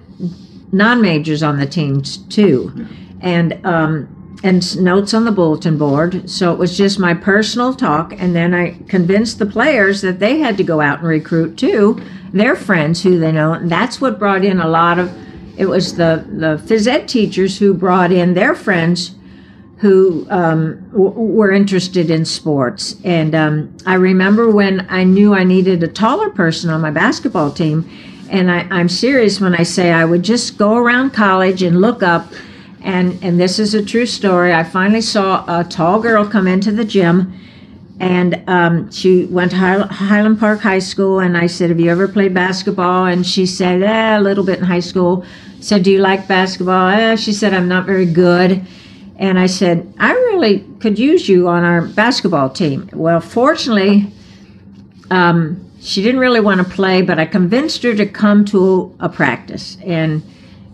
non-majors 0.71 1.43
on 1.43 1.59
the 1.59 1.65
teams 1.65 2.17
too, 2.29 2.71
yeah. 2.75 2.85
and 3.21 3.65
um, 3.65 4.07
and 4.43 4.81
notes 4.81 5.13
on 5.13 5.25
the 5.25 5.31
bulletin 5.31 5.77
board. 5.77 6.29
So 6.29 6.53
it 6.53 6.59
was 6.59 6.77
just 6.77 6.99
my 6.99 7.13
personal 7.13 7.73
talk, 7.73 8.13
and 8.17 8.35
then 8.35 8.53
I 8.53 8.77
convinced 8.87 9.39
the 9.39 9.45
players 9.45 10.01
that 10.01 10.19
they 10.19 10.39
had 10.39 10.57
to 10.57 10.63
go 10.63 10.81
out 10.81 10.99
and 10.99 11.07
recruit 11.07 11.57
too 11.57 12.01
their 12.31 12.55
friends 12.55 13.01
who 13.01 13.17
they 13.17 13.31
know, 13.31 13.53
and 13.53 13.71
that's 13.71 13.99
what 13.99 14.19
brought 14.19 14.45
in 14.45 14.59
a 14.59 14.67
lot 14.67 14.99
of 14.99 15.11
it 15.57 15.67
was 15.67 15.95
the, 15.95 16.25
the 16.29 16.55
phys 16.55 16.87
ed 16.87 17.09
teachers 17.09 17.59
who 17.59 17.73
brought 17.73 18.13
in 18.13 18.33
their 18.33 18.55
friends 18.55 19.15
who 19.79 20.25
um, 20.29 20.89
w- 20.91 21.11
were 21.11 21.51
interested 21.51 22.09
in 22.09 22.23
sports. 22.23 22.95
And 23.03 23.35
um, 23.35 23.77
I 23.85 23.95
remember 23.95 24.49
when 24.49 24.87
I 24.89 25.03
knew 25.03 25.33
I 25.33 25.43
needed 25.43 25.83
a 25.83 25.87
taller 25.87 26.29
person 26.29 26.69
on 26.69 26.79
my 26.79 26.91
basketball 26.91 27.51
team. 27.51 27.89
And 28.29 28.51
I, 28.51 28.67
I'm 28.69 28.87
serious 28.87 29.41
when 29.41 29.55
I 29.55 29.63
say 29.63 29.91
I 29.91 30.05
would 30.05 30.23
just 30.23 30.57
go 30.57 30.75
around 30.75 31.11
college 31.11 31.61
and 31.61 31.81
look 31.81 32.03
up. 32.03 32.31
And, 32.89 33.23
and 33.23 33.39
this 33.39 33.59
is 33.59 33.73
a 33.73 33.83
true 33.83 34.05
story. 34.05 34.53
I 34.53 34.63
finally 34.63 35.01
saw 35.01 35.45
a 35.47 35.63
tall 35.63 35.99
girl 35.99 36.25
come 36.25 36.47
into 36.47 36.71
the 36.71 36.85
gym 36.85 37.33
and 37.99 38.41
um, 38.47 38.91
she 38.91 39.25
went 39.25 39.51
to 39.51 39.57
Highland 39.57 40.39
Park 40.39 40.61
High 40.61 40.79
School. 40.79 41.19
And 41.19 41.37
I 41.37 41.47
said, 41.47 41.69
"Have 41.69 41.79
you 41.79 41.91
ever 41.91 42.07
played 42.07 42.33
basketball?" 42.33 43.05
And 43.05 43.27
she 43.27 43.45
said, 43.45 43.83
eh, 43.83 44.17
"A 44.17 44.21
little 44.21 44.45
bit 44.45 44.59
in 44.59 44.65
high 44.65 44.79
school." 44.79 45.25
said, 45.59 45.83
Do 45.83 45.91
you 45.91 45.99
like 45.99 46.27
basketball? 46.27 46.89
Eh, 46.89 47.15
she 47.15 47.33
said, 47.33 47.53
I'm 47.53 47.67
not 47.67 47.85
very 47.85 48.05
good. 48.05 48.65
And 49.17 49.37
I 49.37 49.47
said, 49.47 49.93
I 49.99 50.11
really 50.11 50.61
could 50.79 50.97
use 50.97 51.27
you 51.27 51.47
on 51.47 51.63
our 51.63 51.81
basketball 51.81 52.49
team. 52.49 52.89
Well, 52.93 53.19
fortunately, 53.19 54.11
um, 55.11 55.69
she 55.81 56.01
didn't 56.01 56.21
really 56.21 56.39
want 56.39 56.65
to 56.65 56.73
play, 56.73 57.01
but 57.01 57.19
I 57.19 57.25
convinced 57.25 57.83
her 57.83 57.93
to 57.95 58.05
come 58.05 58.45
to 58.45 58.95
a 58.99 59.09
practice. 59.09 59.77
And 59.83 60.23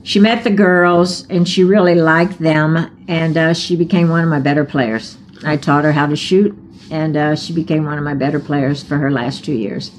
she 0.06 0.20
met 0.20 0.44
the 0.44 0.52
girls 0.52 1.28
and 1.30 1.50
she 1.50 1.64
really 1.64 1.96
liked 1.96 2.40
them. 2.40 3.06
And 3.08 3.38
uh, 3.38 3.54
she 3.54 3.76
became 3.76 4.08
one 4.08 4.24
of 4.24 4.30
my 4.30 4.40
better 4.40 4.64
players. 4.64 5.18
I 5.44 5.58
taught 5.58 5.84
her 5.84 5.92
how 5.92 6.08
to 6.08 6.16
shoot, 6.16 6.58
and 6.90 7.18
uh, 7.18 7.36
she 7.36 7.54
became 7.54 7.84
one 7.86 7.98
of 7.98 8.04
my 8.04 8.14
better 8.14 8.40
players 8.40 8.84
for 8.84 8.98
her 8.98 9.12
last 9.12 9.44
two 9.44 9.54
years. 9.54 9.92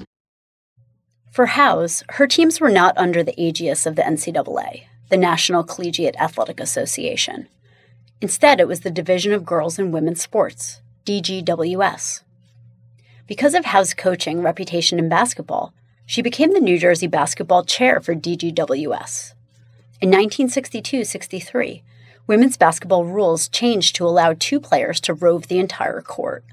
For 1.31 1.47
Howes, 1.47 2.03
her 2.11 2.27
teams 2.27 2.61
were 2.61 2.71
not 2.71 2.97
under 2.97 3.23
the 3.23 3.39
aegis 3.41 3.85
of 3.85 3.95
the 3.95 4.03
NCAA, 4.03 4.85
the 5.11 5.17
National 5.17 5.63
Collegiate 5.63 6.17
Athletic 6.17 6.59
Association. 6.59 7.49
Instead, 8.21 8.59
it 8.59 8.67
was 8.67 8.81
the 8.81 8.91
Division 8.91 9.33
of 9.33 9.45
Girls 9.45 9.79
and 9.79 9.93
Women's 9.93 10.23
Sports, 10.23 10.81
DGWS. 11.05 12.23
Because 13.27 13.55
of 13.55 13.67
Howes' 13.67 13.93
coaching 13.93 14.41
reputation 14.41 14.99
in 14.99 15.09
basketball, 15.09 15.75
she 16.07 16.23
became 16.23 16.53
the 16.53 16.61
New 16.61 16.79
Jersey 16.79 17.07
basketball 17.07 17.65
chair 17.65 18.01
for 18.01 18.15
DGWS. 18.15 19.35
In 19.99 20.11
1962 20.11 21.05
63, 21.05 21.83
women's 22.26 22.59
basketball 22.59 23.07
rules 23.07 23.49
changed 23.49 23.97
to 23.97 24.07
allow 24.07 24.35
two 24.35 24.61
players 24.61 25.00
to 25.00 25.15
rove 25.15 25.47
the 25.47 25.59
entire 25.59 26.03
court. 26.03 26.45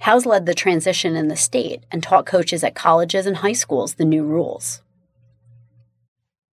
Howes 0.00 0.24
led 0.24 0.46
the 0.46 0.54
transition 0.54 1.16
in 1.16 1.28
the 1.28 1.36
state 1.36 1.84
and 1.92 2.02
taught 2.02 2.24
coaches 2.24 2.64
at 2.64 2.74
colleges 2.74 3.26
and 3.26 3.38
high 3.38 3.52
schools 3.52 3.94
the 3.94 4.06
new 4.06 4.24
rules. 4.24 4.80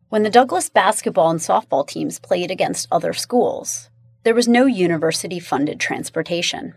When 0.10 0.24
the 0.24 0.32
Douglass 0.32 0.70
basketball 0.70 1.30
and 1.30 1.40
softball 1.40 1.88
teams 1.88 2.18
played 2.18 2.50
against 2.50 2.88
other 2.92 3.14
schools, 3.14 3.90
there 4.24 4.34
was 4.34 4.48
no 4.48 4.66
university 4.66 5.40
funded 5.40 5.80
transportation. 5.80 6.74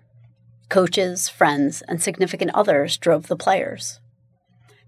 Coaches, 0.69 1.31
friends, 1.31 1.81
and 1.88 2.03
significant 2.03 2.50
others 2.53 2.99
drove 2.99 3.29
the 3.29 3.37
players. 3.37 4.00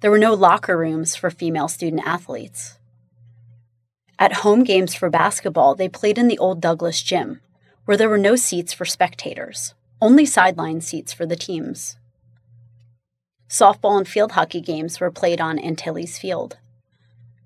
There 0.00 0.10
were 0.10 0.18
no 0.18 0.34
locker 0.34 0.76
rooms 0.76 1.16
for 1.16 1.30
female 1.30 1.68
student 1.68 2.02
athletes. 2.04 2.79
At 4.20 4.44
home 4.44 4.62
games 4.62 4.94
for 4.94 5.10
basketball, 5.10 5.74
they 5.74 5.88
played 5.88 6.18
in 6.18 6.28
the 6.28 6.38
old 6.38 6.60
Douglass 6.60 7.02
gym, 7.02 7.40
where 7.86 7.96
there 7.96 8.08
were 8.08 8.18
no 8.18 8.36
seats 8.36 8.72
for 8.72 8.84
spectators 8.84 9.74
only 10.02 10.24
sideline 10.24 10.80
seats 10.80 11.12
for 11.12 11.26
the 11.26 11.36
teams. 11.36 11.96
Softball 13.48 13.98
and 13.98 14.08
field 14.08 14.32
hockey 14.32 14.60
games 14.60 15.00
were 15.00 15.10
played 15.10 15.40
on 15.40 15.58
Antilles 15.58 16.18
Field. 16.18 16.58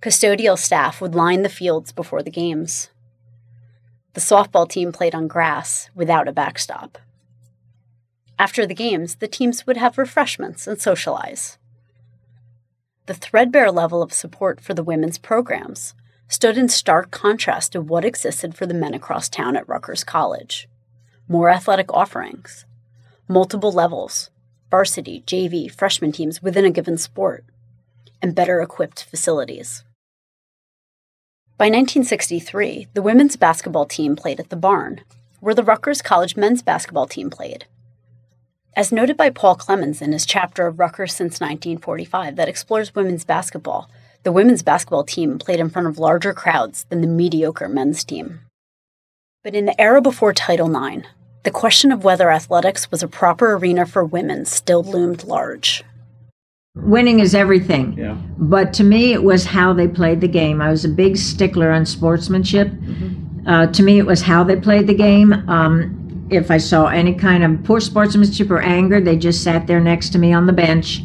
Custodial 0.00 0.59
staff 0.59 1.00
would 1.00 1.14
line 1.14 1.43
the 1.43 1.49
fields 1.49 1.90
before 1.90 2.23
the 2.23 2.31
games. 2.31 2.90
The 4.12 4.21
softball 4.21 4.69
team 4.69 4.93
played 4.93 5.14
on 5.14 5.26
grass 5.26 5.90
without 5.95 6.28
a 6.28 6.33
backstop. 6.33 6.99
After 8.38 8.66
the 8.66 8.75
games, 8.75 9.16
the 9.16 9.28
teams 9.28 9.66
would 9.66 9.76
have 9.76 9.99
refreshments 9.99 10.66
and 10.66 10.81
socialize. 10.81 11.59
The 13.07 13.14
threadbare 13.14 13.73
level 13.73 14.02
of 14.02 14.12
support 14.12 14.61
for 14.61 14.75
the 14.75 14.85
women's 14.85 15.19
programs 15.19 15.95
stood 16.28 16.59
in 16.59 16.69
stark 16.69 17.11
contrast 17.11 17.73
to 17.73 17.81
what 17.81 18.04
existed 18.04 18.54
for 18.54 18.66
the 18.66 18.75
men 18.75 18.95
across 18.95 19.28
town 19.28 19.57
at 19.57 19.69
Rutgers 19.69 20.04
College 20.04 20.69
more 21.26 21.49
athletic 21.49 21.90
offerings, 21.93 22.66
multiple 23.28 23.73
levels, 23.73 24.31
varsity, 24.71 25.23
JV, 25.26 25.71
freshman 25.71 26.12
teams 26.12 26.43
within 26.43 26.64
a 26.64 26.71
given 26.71 26.99
sport, 26.99 27.45
and 28.21 28.35
better 28.35 28.61
equipped 28.61 29.04
facilities. 29.04 29.85
By 31.57 31.66
1963, 31.66 32.88
the 32.93 33.02
women's 33.02 33.37
basketball 33.37 33.87
team 33.87 34.16
played 34.16 34.40
at 34.40 34.50
the 34.50 34.57
Barn, 34.57 35.00
where 35.40 35.54
the 35.54 35.62
Rutgers 35.62 36.02
College 36.02 36.37
men's 36.37 36.62
basketball 36.62 37.07
team 37.07 37.31
played. 37.31 37.66
As 38.76 38.90
noted 38.90 39.16
by 39.16 39.31
Paul 39.31 39.54
Clemens 39.54 40.02
in 40.02 40.12
his 40.12 40.26
chapter 40.26 40.66
of 40.66 40.81
Rutgers 40.81 41.14
since 41.14 41.40
1945 41.40 42.35
that 42.37 42.49
explores 42.49 42.95
women's 42.95 43.25
basketball, 43.25 43.88
the 44.25 44.33
women's 44.33 44.62
basketball 44.62 45.04
team 45.04 45.38
played 45.38 45.61
in 45.61 45.69
front 45.69 45.87
of 45.87 45.99
larger 45.99 46.33
crowds 46.33 46.85
than 46.88 47.02
the 47.02 47.07
mediocre 47.07 47.69
men's 47.69 48.02
team. 48.02 48.40
But 49.43 49.54
in 49.54 49.66
the 49.66 49.78
era 49.78 50.00
before 50.00 50.33
Title 50.33 50.75
IX, 50.75 51.07
the 51.43 51.50
question 51.50 51.93
of 51.93 52.04
whether 52.04 52.31
athletics 52.31 52.90
was 52.90 53.02
a 53.02 53.09
proper 53.09 53.52
arena 53.52 53.85
for 53.85 54.02
women 54.02 54.47
still 54.47 54.83
loomed 54.83 55.25
large. 55.25 55.85
Winning 56.75 57.21
is 57.21 57.35
everything. 57.35 57.93
Yeah. 57.99 58.14
But 58.38 58.73
to 58.75 58.85
me, 58.85 59.12
it 59.12 59.23
was 59.23 59.45
how 59.45 59.75
they 59.75 59.87
played 59.87 60.23
the 60.23 60.28
game. 60.28 60.62
I 60.62 60.71
was 60.71 60.87
a 60.87 60.88
big 60.88 61.19
stickler 61.19 61.71
on 61.71 61.85
sportsmanship. 61.85 62.69
Mm-hmm. 62.69 63.47
Uh, 63.47 63.66
to 63.66 63.83
me, 63.83 63.99
it 63.99 64.07
was 64.07 64.23
how 64.23 64.43
they 64.43 64.57
played 64.57 64.87
the 64.87 64.95
game. 64.95 65.35
Um, 65.50 66.26
if 66.31 66.50
I 66.50 66.57
saw 66.57 66.87
any 66.87 67.14
kind 67.14 67.45
of 67.45 67.62
poor 67.62 67.78
sportsmanship 67.78 68.50
or 68.50 68.61
anger, 68.61 69.02
they 69.02 69.16
just 69.16 69.45
sat 69.45 69.66
there 69.66 69.81
next 69.81 70.11
to 70.11 70.19
me 70.19 70.33
on 70.33 70.47
the 70.47 70.52
bench. 70.54 71.02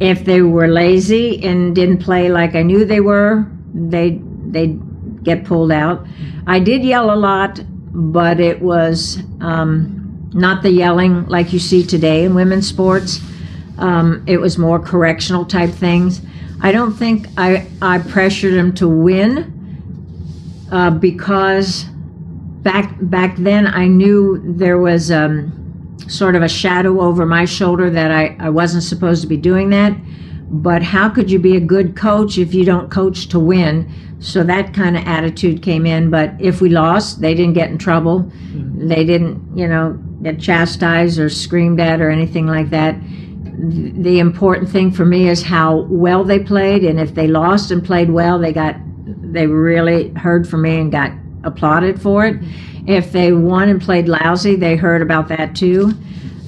If 0.00 0.24
they 0.24 0.42
were 0.42 0.68
lazy 0.68 1.44
and 1.44 1.74
didn't 1.74 1.98
play 1.98 2.30
like 2.30 2.54
I 2.54 2.62
knew 2.62 2.84
they 2.84 3.00
were, 3.00 3.46
they 3.74 4.20
they'd 4.46 5.22
get 5.22 5.44
pulled 5.44 5.70
out. 5.70 6.06
I 6.46 6.58
did 6.58 6.82
yell 6.82 7.12
a 7.12 7.16
lot, 7.16 7.60
but 7.92 8.40
it 8.40 8.60
was 8.60 9.18
um, 9.40 10.30
not 10.32 10.62
the 10.62 10.70
yelling 10.70 11.26
like 11.26 11.52
you 11.52 11.58
see 11.58 11.84
today 11.84 12.24
in 12.24 12.34
women's 12.34 12.66
sports. 12.66 13.20
Um, 13.78 14.24
it 14.26 14.38
was 14.38 14.58
more 14.58 14.78
correctional 14.78 15.44
type 15.44 15.70
things. 15.70 16.20
I 16.62 16.72
don't 16.72 16.92
think 16.92 17.26
I, 17.36 17.66
I 17.80 17.98
pressured 17.98 18.54
them 18.54 18.74
to 18.76 18.88
win 18.88 19.56
uh, 20.70 20.90
because 20.90 21.84
back 22.62 22.94
back 23.00 23.36
then 23.36 23.66
I 23.66 23.86
knew 23.86 24.40
there 24.44 24.78
was 24.78 25.10
um, 25.10 25.59
sort 26.08 26.36
of 26.36 26.42
a 26.42 26.48
shadow 26.48 27.00
over 27.00 27.26
my 27.26 27.44
shoulder 27.44 27.90
that 27.90 28.10
I, 28.10 28.36
I 28.38 28.50
wasn't 28.50 28.82
supposed 28.82 29.22
to 29.22 29.28
be 29.28 29.36
doing 29.36 29.70
that. 29.70 29.96
But 30.52 30.82
how 30.82 31.08
could 31.08 31.30
you 31.30 31.38
be 31.38 31.56
a 31.56 31.60
good 31.60 31.96
coach 31.96 32.36
if 32.36 32.54
you 32.54 32.64
don't 32.64 32.90
coach 32.90 33.28
to 33.28 33.38
win? 33.38 33.88
So 34.18 34.42
that 34.44 34.74
kind 34.74 34.96
of 34.96 35.06
attitude 35.06 35.62
came 35.62 35.86
in. 35.86 36.10
But 36.10 36.34
if 36.40 36.60
we 36.60 36.68
lost, 36.68 37.20
they 37.20 37.34
didn't 37.34 37.54
get 37.54 37.70
in 37.70 37.78
trouble. 37.78 38.24
Mm-hmm. 38.24 38.88
They 38.88 39.04
didn't, 39.04 39.56
you 39.56 39.68
know, 39.68 39.92
get 40.22 40.40
chastised 40.40 41.18
or 41.18 41.28
screamed 41.30 41.80
at 41.80 42.00
or 42.00 42.10
anything 42.10 42.46
like 42.46 42.70
that 42.70 42.96
the 43.62 44.18
important 44.18 44.70
thing 44.70 44.90
for 44.90 45.04
me 45.04 45.28
is 45.28 45.42
how 45.42 45.82
well 45.82 46.24
they 46.24 46.38
played, 46.38 46.82
and 46.82 46.98
if 46.98 47.14
they 47.14 47.26
lost 47.26 47.70
and 47.70 47.84
played 47.84 48.10
well, 48.10 48.38
they 48.38 48.52
got 48.52 48.76
they 49.32 49.46
really 49.46 50.08
heard 50.10 50.48
from 50.48 50.62
me 50.62 50.80
and 50.80 50.90
got 50.90 51.12
applauded 51.44 52.00
for 52.00 52.26
it. 52.26 52.38
If 52.86 53.12
they 53.12 53.32
won 53.32 53.68
and 53.68 53.80
played 53.80 54.08
lousy, 54.08 54.56
they 54.56 54.76
heard 54.76 55.02
about 55.02 55.28
that 55.28 55.54
too. 55.54 55.92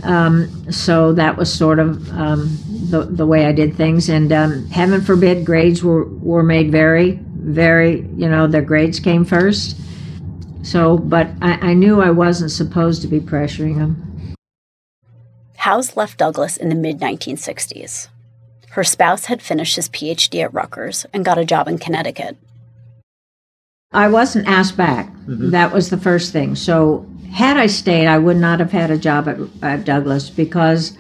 Um, 0.02 0.70
so 0.72 1.12
that 1.12 1.37
was 1.37 1.52
sort 1.52 1.78
of 1.78 2.11
um, 2.11 2.58
the, 2.90 3.04
the 3.04 3.26
way 3.26 3.46
I 3.46 3.52
did 3.52 3.76
things. 3.76 4.08
And 4.08 4.32
um, 4.32 4.66
heaven 4.68 5.00
forbid, 5.00 5.46
grades 5.46 5.82
were, 5.82 6.04
were 6.04 6.42
made 6.42 6.72
very, 6.72 7.20
very, 7.22 8.00
you 8.16 8.28
know, 8.28 8.46
their 8.46 8.62
grades 8.62 8.99
came 8.99 9.25
first. 9.25 9.76
So, 10.62 10.99
but 10.99 11.28
I, 11.40 11.70
I 11.70 11.75
knew 11.75 12.00
I 12.00 12.11
wasn't 12.11 12.50
supposed 12.50 13.02
to 13.02 13.08
be 13.08 13.20
pressuring 13.20 13.76
them. 13.76 14.34
Howes 15.56 15.96
left 15.96 16.18
Douglass 16.18 16.56
in 16.56 16.68
the 16.68 16.75
mid 16.75 16.99
1960s. 16.99 18.08
Her 18.70 18.84
spouse 18.84 19.26
had 19.26 19.42
finished 19.42 19.76
his 19.76 19.88
PhD 19.88 20.42
at 20.42 20.54
Rutgers 20.54 21.06
and 21.12 21.25
got 21.25 21.38
a 21.38 21.44
job 21.44 21.68
in 21.68 21.78
Connecticut. 21.78 22.37
I 23.92 24.08
wasn't 24.08 24.49
asked 24.49 24.76
back. 24.76 25.08
Mm-hmm. 25.08 25.50
That 25.50 25.72
was 25.72 25.90
the 25.90 25.99
first 25.99 26.32
thing. 26.32 26.54
So, 26.54 27.06
had 27.32 27.56
I 27.56 27.66
stayed, 27.66 28.06
I 28.06 28.18
would 28.18 28.37
not 28.37 28.61
have 28.61 28.72
had 28.72 28.90
a 28.90 28.99
job 28.99 29.28
at, 29.28 29.38
at 29.62 29.84
Douglass 29.84 30.28
because 30.28 30.96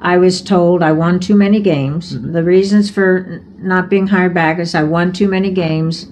I 0.00 0.18
was 0.18 0.42
told 0.42 0.82
I 0.82 0.92
won 0.92 1.20
too 1.20 1.36
many 1.36 1.60
games. 1.60 2.14
Mm-hmm. 2.14 2.32
The 2.32 2.42
reasons 2.42 2.90
for 2.90 3.42
not 3.58 3.88
being 3.88 4.08
hired 4.08 4.34
back 4.34 4.58
is 4.58 4.74
I 4.74 4.82
won 4.82 5.12
too 5.12 5.28
many 5.28 5.50
games. 5.50 6.08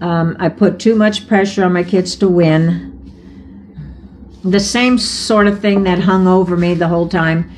Um, 0.00 0.36
I 0.38 0.48
put 0.50 0.78
too 0.78 0.94
much 0.94 1.26
pressure 1.26 1.64
on 1.64 1.72
my 1.72 1.82
kids 1.82 2.16
to 2.16 2.28
win 2.28 2.92
the 4.50 4.60
same 4.60 4.98
sort 4.98 5.46
of 5.46 5.60
thing 5.60 5.82
that 5.84 5.98
hung 5.98 6.26
over 6.26 6.56
me 6.56 6.74
the 6.74 6.88
whole 6.88 7.08
time. 7.08 7.50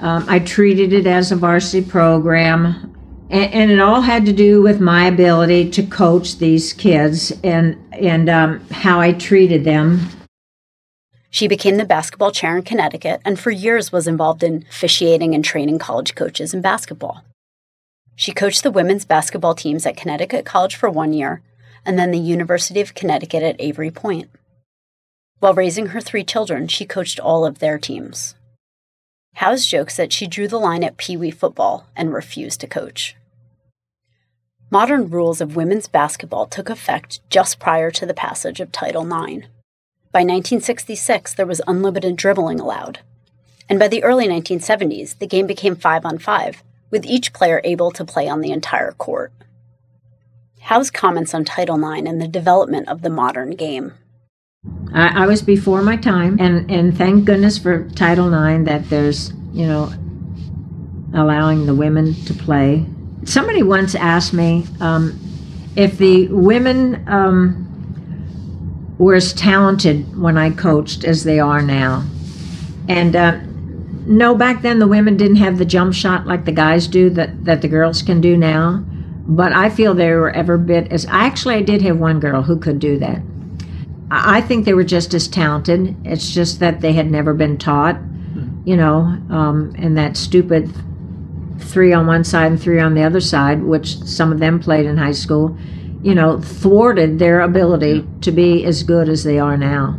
Um, 0.00 0.24
I 0.28 0.38
treated 0.38 0.92
it 0.92 1.06
as 1.06 1.32
a 1.32 1.36
varsity 1.36 1.86
program, 1.86 2.95
and, 3.30 3.52
and, 3.52 3.70
it 3.70 3.80
all 3.80 4.00
had 4.00 4.26
to 4.26 4.32
do 4.32 4.62
with 4.62 4.80
my 4.80 5.06
ability 5.06 5.70
to 5.70 5.82
coach 5.82 6.38
these 6.38 6.72
kids 6.72 7.32
and 7.42 7.76
and 7.92 8.28
um, 8.28 8.60
how 8.70 9.00
I 9.00 9.12
treated 9.12 9.64
them. 9.64 10.08
She 11.30 11.48
became 11.48 11.76
the 11.76 11.84
basketball 11.84 12.30
chair 12.30 12.56
in 12.56 12.62
Connecticut, 12.62 13.20
and 13.24 13.38
for 13.38 13.50
years 13.50 13.92
was 13.92 14.06
involved 14.06 14.42
in 14.42 14.64
officiating 14.70 15.34
and 15.34 15.44
training 15.44 15.78
college 15.78 16.14
coaches 16.14 16.54
in 16.54 16.62
basketball. 16.62 17.24
She 18.14 18.32
coached 18.32 18.62
the 18.62 18.70
women's 18.70 19.04
basketball 19.04 19.54
teams 19.54 19.84
at 19.84 19.96
Connecticut 19.96 20.46
College 20.46 20.74
for 20.74 20.88
one 20.88 21.12
year, 21.12 21.42
and 21.84 21.98
then 21.98 22.10
the 22.10 22.18
University 22.18 22.80
of 22.80 22.94
Connecticut 22.94 23.42
at 23.42 23.56
Avery 23.58 23.90
Point. 23.90 24.30
While 25.38 25.52
raising 25.52 25.88
her 25.88 26.00
three 26.00 26.24
children, 26.24 26.68
she 26.68 26.86
coached 26.86 27.20
all 27.20 27.44
of 27.44 27.58
their 27.58 27.78
teams. 27.78 28.34
Howes 29.36 29.66
jokes 29.66 29.98
that 29.98 30.14
she 30.14 30.26
drew 30.26 30.48
the 30.48 30.58
line 30.58 30.82
at 30.82 30.96
Pee 30.96 31.14
Wee 31.14 31.30
football 31.30 31.86
and 31.94 32.10
refused 32.10 32.58
to 32.62 32.66
coach. 32.66 33.16
Modern 34.70 35.10
rules 35.10 35.42
of 35.42 35.56
women's 35.56 35.88
basketball 35.88 36.46
took 36.46 36.70
effect 36.70 37.20
just 37.28 37.58
prior 37.58 37.90
to 37.90 38.06
the 38.06 38.14
passage 38.14 38.60
of 38.60 38.72
Title 38.72 39.02
IX. 39.02 39.46
By 40.10 40.20
1966, 40.20 41.34
there 41.34 41.44
was 41.44 41.60
unlimited 41.66 42.16
dribbling 42.16 42.60
allowed. 42.60 43.00
And 43.68 43.78
by 43.78 43.88
the 43.88 44.02
early 44.02 44.26
1970s, 44.26 45.18
the 45.18 45.26
game 45.26 45.46
became 45.46 45.76
5 45.76 46.06
on 46.06 46.16
5, 46.16 46.64
with 46.90 47.04
each 47.04 47.34
player 47.34 47.60
able 47.62 47.90
to 47.90 48.06
play 48.06 48.26
on 48.26 48.40
the 48.40 48.52
entire 48.52 48.92
court. 48.92 49.32
Howes 50.60 50.90
comments 50.90 51.34
on 51.34 51.44
Title 51.44 51.76
IX 51.76 52.08
and 52.08 52.22
the 52.22 52.26
development 52.26 52.88
of 52.88 53.02
the 53.02 53.10
modern 53.10 53.50
game. 53.50 53.92
I, 54.92 55.24
I 55.24 55.26
was 55.26 55.42
before 55.42 55.82
my 55.82 55.96
time, 55.96 56.38
and, 56.40 56.70
and 56.70 56.96
thank 56.96 57.24
goodness 57.24 57.58
for 57.58 57.88
Title 57.90 58.32
IX 58.32 58.64
that 58.64 58.88
there's, 58.88 59.32
you 59.52 59.66
know, 59.66 59.92
allowing 61.14 61.66
the 61.66 61.74
women 61.74 62.14
to 62.24 62.34
play. 62.34 62.86
Somebody 63.24 63.62
once 63.62 63.94
asked 63.94 64.32
me 64.32 64.66
um, 64.80 65.18
if 65.76 65.98
the 65.98 66.28
women 66.28 67.04
um, 67.08 67.62
were 68.98 69.14
as 69.14 69.32
talented 69.32 70.16
when 70.16 70.38
I 70.38 70.50
coached 70.50 71.04
as 71.04 71.24
they 71.24 71.40
are 71.40 71.62
now. 71.62 72.04
And 72.88 73.16
uh, 73.16 73.40
no, 74.06 74.34
back 74.34 74.62
then 74.62 74.78
the 74.78 74.86
women 74.86 75.16
didn't 75.16 75.36
have 75.36 75.58
the 75.58 75.64
jump 75.64 75.92
shot 75.92 76.26
like 76.26 76.44
the 76.44 76.52
guys 76.52 76.86
do 76.86 77.10
that, 77.10 77.44
that 77.44 77.60
the 77.62 77.68
girls 77.68 78.02
can 78.02 78.20
do 78.20 78.36
now. 78.36 78.84
But 79.28 79.52
I 79.52 79.70
feel 79.70 79.92
they 79.92 80.12
were 80.12 80.30
ever 80.30 80.56
bit 80.56 80.92
as. 80.92 81.04
Actually, 81.06 81.56
I 81.56 81.62
did 81.62 81.82
have 81.82 81.98
one 81.98 82.20
girl 82.20 82.42
who 82.42 82.58
could 82.58 82.78
do 82.78 82.96
that. 83.00 83.20
I 84.10 84.40
think 84.40 84.64
they 84.64 84.74
were 84.74 84.84
just 84.84 85.14
as 85.14 85.28
talented. 85.28 85.96
It's 86.04 86.30
just 86.30 86.60
that 86.60 86.80
they 86.80 86.92
had 86.92 87.10
never 87.10 87.34
been 87.34 87.58
taught, 87.58 87.98
you 88.64 88.76
know, 88.76 89.00
um, 89.30 89.74
and 89.78 89.96
that 89.98 90.16
stupid 90.16 90.72
three 91.58 91.92
on 91.92 92.06
one 92.06 92.24
side 92.24 92.52
and 92.52 92.60
three 92.60 92.80
on 92.80 92.94
the 92.94 93.02
other 93.02 93.20
side, 93.20 93.62
which 93.62 93.98
some 94.02 94.32
of 94.32 94.38
them 94.38 94.60
played 94.60 94.86
in 94.86 94.96
high 94.96 95.12
school, 95.12 95.56
you 96.02 96.14
know, 96.14 96.40
thwarted 96.40 97.18
their 97.18 97.40
ability 97.40 98.06
to 98.20 98.30
be 98.30 98.64
as 98.64 98.82
good 98.82 99.08
as 99.08 99.24
they 99.24 99.38
are 99.38 99.56
now. 99.56 99.98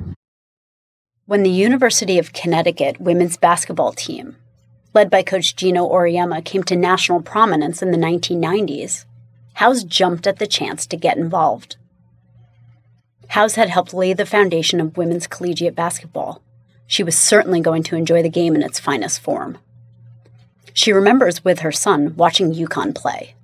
When 1.25 1.43
the 1.43 1.49
University 1.49 2.17
of 2.19 2.31
Connecticut 2.31 3.01
women's 3.01 3.35
basketball 3.35 3.91
team, 3.91 4.37
led 4.93 5.09
by 5.09 5.23
Coach 5.23 5.55
Geno 5.57 5.87
Auriemma, 5.89 6.45
came 6.45 6.63
to 6.63 6.75
national 6.75 7.21
prominence 7.21 7.81
in 7.81 7.91
the 7.91 7.97
1990s, 7.97 9.05
Howes 9.55 9.83
jumped 9.83 10.27
at 10.27 10.37
the 10.37 10.45
chance 10.45 10.85
to 10.85 10.95
get 10.95 11.17
involved. 11.17 11.77
Howes 13.29 13.55
had 13.55 13.69
helped 13.69 13.93
lay 13.93 14.13
the 14.13 14.25
foundation 14.25 14.79
of 14.79 14.97
women's 14.97 15.27
collegiate 15.27 15.75
basketball. 15.75 16.41
She 16.87 17.03
was 17.03 17.17
certainly 17.17 17.59
going 17.59 17.83
to 17.83 17.95
enjoy 17.95 18.21
the 18.23 18.29
game 18.29 18.55
in 18.55 18.63
its 18.63 18.79
finest 18.79 19.19
form. 19.19 19.57
She 20.73 20.93
remembers 20.93 21.43
with 21.43 21.59
her 21.59 21.71
son 21.71 22.15
watching 22.15 22.53
UConn 22.53 22.95
play. 22.95 23.35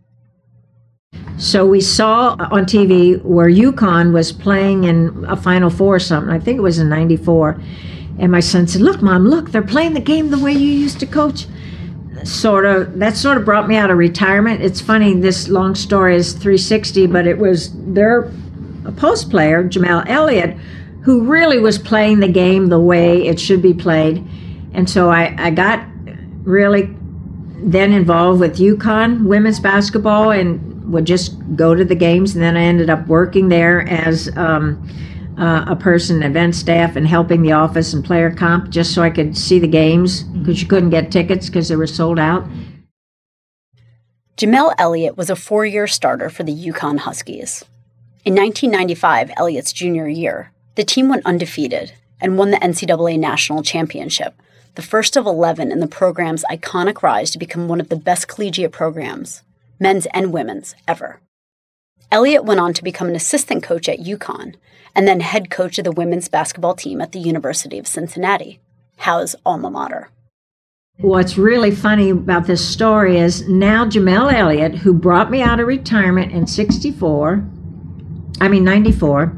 So 1.37 1.65
we 1.65 1.81
saw 1.81 2.35
on 2.51 2.65
TV 2.65 3.21
where 3.23 3.49
UConn 3.49 4.13
was 4.13 4.31
playing 4.31 4.85
in 4.85 5.25
a 5.27 5.35
Final 5.35 5.69
Four 5.69 5.95
or 5.95 5.99
something. 5.99 6.31
I 6.31 6.39
think 6.39 6.57
it 6.57 6.61
was 6.61 6.79
in 6.79 6.89
94. 6.89 7.59
And 8.19 8.31
my 8.31 8.39
son 8.39 8.67
said, 8.67 8.81
Look, 8.81 9.01
Mom, 9.01 9.25
look, 9.25 9.51
they're 9.51 9.61
playing 9.61 9.93
the 9.93 9.99
game 9.99 10.29
the 10.29 10.39
way 10.39 10.51
you 10.51 10.71
used 10.71 10.99
to 10.99 11.05
coach. 11.05 11.47
Sort 12.23 12.65
of, 12.65 12.99
that 12.99 13.17
sort 13.17 13.37
of 13.37 13.45
brought 13.45 13.67
me 13.67 13.75
out 13.75 13.89
of 13.89 13.97
retirement. 13.97 14.61
It's 14.61 14.79
funny, 14.79 15.19
this 15.19 15.49
long 15.49 15.75
story 15.75 16.15
is 16.15 16.33
360, 16.33 17.07
but 17.07 17.27
it 17.27 17.37
was 17.37 17.71
their 17.93 18.31
post 18.97 19.29
player, 19.29 19.63
Jamelle 19.63 20.07
Elliott, 20.07 20.57
who 21.03 21.23
really 21.23 21.59
was 21.59 21.77
playing 21.77 22.19
the 22.19 22.27
game 22.27 22.67
the 22.67 22.79
way 22.79 23.27
it 23.27 23.39
should 23.39 23.61
be 23.61 23.73
played. 23.73 24.25
And 24.73 24.89
so 24.89 25.09
I, 25.09 25.35
I 25.37 25.51
got 25.51 25.85
really 26.43 26.89
then 27.57 27.93
involved 27.93 28.39
with 28.39 28.57
UConn 28.57 29.25
women's 29.25 29.59
basketball 29.59 30.31
and 30.31 30.91
would 30.91 31.05
just 31.05 31.35
go 31.55 31.75
to 31.75 31.85
the 31.85 31.95
games. 31.95 32.35
And 32.35 32.43
then 32.43 32.57
I 32.57 32.63
ended 32.63 32.89
up 32.89 33.07
working 33.07 33.49
there 33.49 33.87
as 33.87 34.29
um, 34.37 34.87
uh, 35.37 35.65
a 35.67 35.75
person, 35.75 36.23
event 36.23 36.55
staff, 36.55 36.95
and 36.95 37.07
helping 37.07 37.41
the 37.41 37.51
office 37.51 37.93
and 37.93 38.03
player 38.03 38.31
comp 38.31 38.69
just 38.69 38.93
so 38.93 39.01
I 39.01 39.09
could 39.09 39.37
see 39.37 39.59
the 39.59 39.67
games 39.67 40.23
because 40.23 40.61
you 40.61 40.67
couldn't 40.67 40.89
get 40.89 41.11
tickets 41.11 41.47
because 41.47 41.69
they 41.69 41.75
were 41.75 41.87
sold 41.87 42.19
out. 42.19 42.45
Jamelle 44.37 44.73
Elliott 44.77 45.15
was 45.15 45.29
a 45.29 45.35
four 45.35 45.65
year 45.65 45.87
starter 45.87 46.29
for 46.29 46.43
the 46.43 46.53
UConn 46.53 46.99
Huskies. 46.99 47.63
In 48.25 48.35
1995, 48.35 49.31
Elliott's 49.35 49.73
junior 49.73 50.07
year, 50.07 50.53
the 50.75 50.85
team 50.85 51.09
went 51.09 51.25
undefeated 51.25 51.91
and 52.21 52.37
won 52.37 52.51
the 52.51 52.57
NCAA 52.57 53.19
National 53.19 53.61
Championship, 53.61 54.33
the 54.75 54.81
first 54.81 55.17
of 55.17 55.25
11 55.25 55.73
in 55.73 55.81
the 55.81 55.87
program's 55.87 56.45
iconic 56.49 57.03
rise 57.03 57.31
to 57.31 57.37
become 57.37 57.67
one 57.67 57.81
of 57.81 57.89
the 57.89 57.97
best 57.97 58.29
collegiate 58.29 58.71
programs, 58.71 59.41
men's 59.77 60.05
and 60.13 60.31
women's, 60.31 60.73
ever. 60.87 61.19
Elliott 62.13 62.45
went 62.45 62.61
on 62.61 62.73
to 62.73 62.81
become 62.81 63.09
an 63.09 63.15
assistant 63.17 63.61
coach 63.61 63.89
at 63.89 63.99
UConn 63.99 64.55
and 64.95 65.05
then 65.05 65.19
head 65.19 65.49
coach 65.49 65.77
of 65.77 65.83
the 65.83 65.91
women's 65.91 66.29
basketball 66.29 66.75
team 66.75 67.01
at 67.01 67.11
the 67.11 67.19
University 67.19 67.77
of 67.77 67.87
Cincinnati, 67.87 68.61
Howes' 68.99 69.35
alma 69.45 69.69
mater. 69.69 70.11
What's 70.99 71.37
really 71.37 71.71
funny 71.71 72.11
about 72.11 72.47
this 72.47 72.65
story 72.65 73.17
is 73.17 73.49
now 73.49 73.83
Jamelle 73.83 74.31
Elliott, 74.31 74.75
who 74.75 74.93
brought 74.93 75.29
me 75.29 75.41
out 75.41 75.59
of 75.59 75.67
retirement 75.67 76.31
in 76.31 76.47
64, 76.47 77.43
I 78.41 78.47
mean, 78.47 78.63
94, 78.63 79.37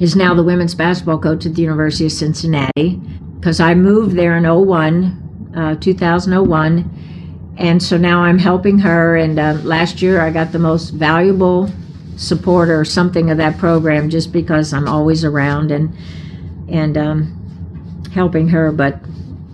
is 0.00 0.16
now 0.16 0.32
the 0.34 0.42
women's 0.42 0.74
basketball 0.74 1.18
coach 1.18 1.44
at 1.44 1.54
the 1.54 1.62
University 1.62 2.06
of 2.06 2.12
Cincinnati 2.12 2.96
because 3.38 3.60
I 3.60 3.74
moved 3.74 4.16
there 4.16 4.36
in 4.36 4.44
01, 4.44 5.52
uh, 5.54 5.74
2001. 5.76 7.54
And 7.58 7.82
so 7.82 7.98
now 7.98 8.22
I'm 8.22 8.38
helping 8.38 8.78
her. 8.78 9.16
And 9.16 9.38
uh, 9.38 9.58
last 9.62 10.00
year 10.00 10.20
I 10.20 10.30
got 10.30 10.52
the 10.52 10.58
most 10.58 10.90
valuable 10.90 11.70
supporter 12.16 12.78
or 12.78 12.84
something 12.84 13.30
of 13.30 13.36
that 13.36 13.58
program 13.58 14.08
just 14.08 14.32
because 14.32 14.72
I'm 14.72 14.88
always 14.88 15.24
around 15.24 15.70
and 15.70 15.94
and 16.68 16.96
um, 16.96 18.10
helping 18.14 18.48
her. 18.48 18.72
But 18.72 19.00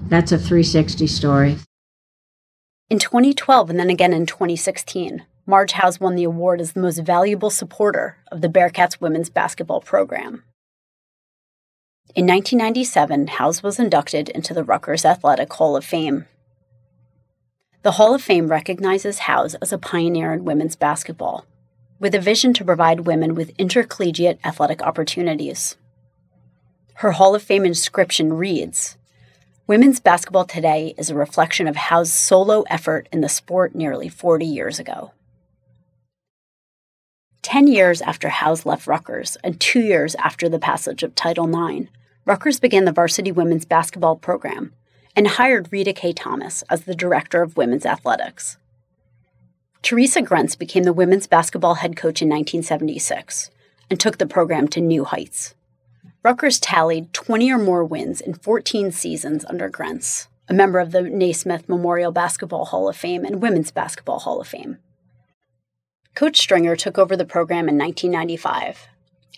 that's 0.08 0.30
a 0.30 0.38
360 0.38 1.06
story. 1.08 1.56
In 2.88 3.00
2012 3.00 3.70
and 3.70 3.80
then 3.80 3.90
again 3.90 4.12
in 4.12 4.26
2016, 4.26 5.24
Marge 5.48 5.72
Howes 5.72 6.00
won 6.00 6.16
the 6.16 6.24
award 6.24 6.60
as 6.60 6.72
the 6.72 6.80
most 6.80 6.98
valuable 6.98 7.50
supporter 7.50 8.18
of 8.32 8.40
the 8.40 8.48
Bearcats 8.48 9.00
women's 9.00 9.30
basketball 9.30 9.80
program. 9.80 10.42
In 12.16 12.26
1997, 12.26 13.28
Howes 13.28 13.62
was 13.62 13.78
inducted 13.78 14.28
into 14.28 14.52
the 14.52 14.64
Rutgers 14.64 15.04
Athletic 15.04 15.52
Hall 15.52 15.76
of 15.76 15.84
Fame. 15.84 16.26
The 17.82 17.92
Hall 17.92 18.12
of 18.12 18.22
Fame 18.22 18.48
recognizes 18.48 19.20
Howes 19.20 19.54
as 19.56 19.72
a 19.72 19.78
pioneer 19.78 20.32
in 20.32 20.44
women's 20.44 20.74
basketball, 20.74 21.46
with 22.00 22.16
a 22.16 22.20
vision 22.20 22.52
to 22.54 22.64
provide 22.64 23.06
women 23.06 23.36
with 23.36 23.54
intercollegiate 23.56 24.40
athletic 24.44 24.82
opportunities. 24.82 25.76
Her 26.94 27.12
Hall 27.12 27.36
of 27.36 27.42
Fame 27.44 27.64
inscription 27.64 28.32
reads 28.32 28.96
Women's 29.68 30.00
basketball 30.00 30.44
today 30.44 30.94
is 30.98 31.10
a 31.10 31.14
reflection 31.14 31.68
of 31.68 31.76
Howes' 31.76 32.12
solo 32.12 32.62
effort 32.62 33.08
in 33.12 33.20
the 33.20 33.28
sport 33.28 33.76
nearly 33.76 34.08
40 34.08 34.44
years 34.44 34.80
ago. 34.80 35.12
Ten 37.46 37.68
years 37.68 38.02
after 38.02 38.28
Howes 38.28 38.66
left 38.66 38.88
Rutgers 38.88 39.36
and 39.44 39.60
two 39.60 39.78
years 39.78 40.16
after 40.16 40.48
the 40.48 40.58
passage 40.58 41.04
of 41.04 41.14
Title 41.14 41.46
IX, 41.46 41.88
Rutgers 42.24 42.58
began 42.58 42.86
the 42.86 42.92
varsity 42.92 43.30
women's 43.30 43.64
basketball 43.64 44.16
program 44.16 44.72
and 45.14 45.28
hired 45.28 45.68
Rita 45.70 45.92
K. 45.92 46.12
Thomas 46.12 46.64
as 46.68 46.82
the 46.82 46.94
director 46.96 47.42
of 47.42 47.56
women's 47.56 47.86
athletics. 47.86 48.56
Theresa 49.80 50.22
Grentz 50.22 50.58
became 50.58 50.82
the 50.82 50.92
women's 50.92 51.28
basketball 51.28 51.74
head 51.74 51.94
coach 51.94 52.20
in 52.20 52.28
1976 52.28 53.52
and 53.90 54.00
took 54.00 54.18
the 54.18 54.26
program 54.26 54.66
to 54.66 54.80
new 54.80 55.04
heights. 55.04 55.54
Rutgers 56.24 56.58
tallied 56.58 57.12
20 57.12 57.52
or 57.52 57.58
more 57.58 57.84
wins 57.84 58.20
in 58.20 58.34
14 58.34 58.90
seasons 58.90 59.44
under 59.44 59.70
Grentz, 59.70 60.26
a 60.48 60.52
member 60.52 60.80
of 60.80 60.90
the 60.90 61.02
Naismith 61.02 61.68
Memorial 61.68 62.10
Basketball 62.10 62.64
Hall 62.64 62.88
of 62.88 62.96
Fame 62.96 63.24
and 63.24 63.40
Women's 63.40 63.70
Basketball 63.70 64.18
Hall 64.18 64.40
of 64.40 64.48
Fame. 64.48 64.78
Coach 66.16 66.38
Stringer 66.38 66.76
took 66.76 66.96
over 66.96 67.14
the 67.14 67.26
program 67.26 67.68
in 67.68 67.76
1995 67.76 68.88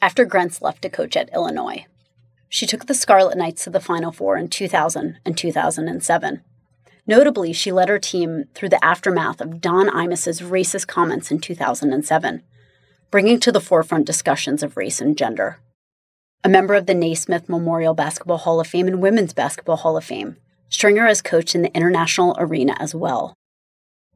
after 0.00 0.24
Grentz 0.24 0.62
left 0.62 0.80
to 0.82 0.88
coach 0.88 1.16
at 1.16 1.28
Illinois. 1.34 1.86
She 2.48 2.66
took 2.66 2.86
the 2.86 2.94
Scarlet 2.94 3.36
Knights 3.36 3.64
to 3.64 3.70
the 3.70 3.80
Final 3.80 4.12
Four 4.12 4.36
in 4.36 4.46
2000 4.46 5.18
and 5.24 5.36
2007. 5.36 6.40
Notably, 7.04 7.52
she 7.52 7.72
led 7.72 7.88
her 7.88 7.98
team 7.98 8.44
through 8.54 8.68
the 8.68 8.84
aftermath 8.84 9.40
of 9.40 9.60
Don 9.60 9.88
Imus's 9.88 10.40
racist 10.40 10.86
comments 10.86 11.32
in 11.32 11.40
2007, 11.40 12.44
bringing 13.10 13.40
to 13.40 13.50
the 13.50 13.60
forefront 13.60 14.06
discussions 14.06 14.62
of 14.62 14.76
race 14.76 15.00
and 15.00 15.18
gender. 15.18 15.58
A 16.44 16.48
member 16.48 16.74
of 16.74 16.86
the 16.86 16.94
Naismith 16.94 17.48
Memorial 17.48 17.94
Basketball 17.94 18.38
Hall 18.38 18.60
of 18.60 18.68
Fame 18.68 18.86
and 18.86 19.02
Women's 19.02 19.32
Basketball 19.32 19.78
Hall 19.78 19.96
of 19.96 20.04
Fame, 20.04 20.36
Stringer 20.68 21.06
has 21.08 21.22
coached 21.22 21.56
in 21.56 21.62
the 21.62 21.74
international 21.74 22.36
arena 22.38 22.76
as 22.78 22.94
well. 22.94 23.34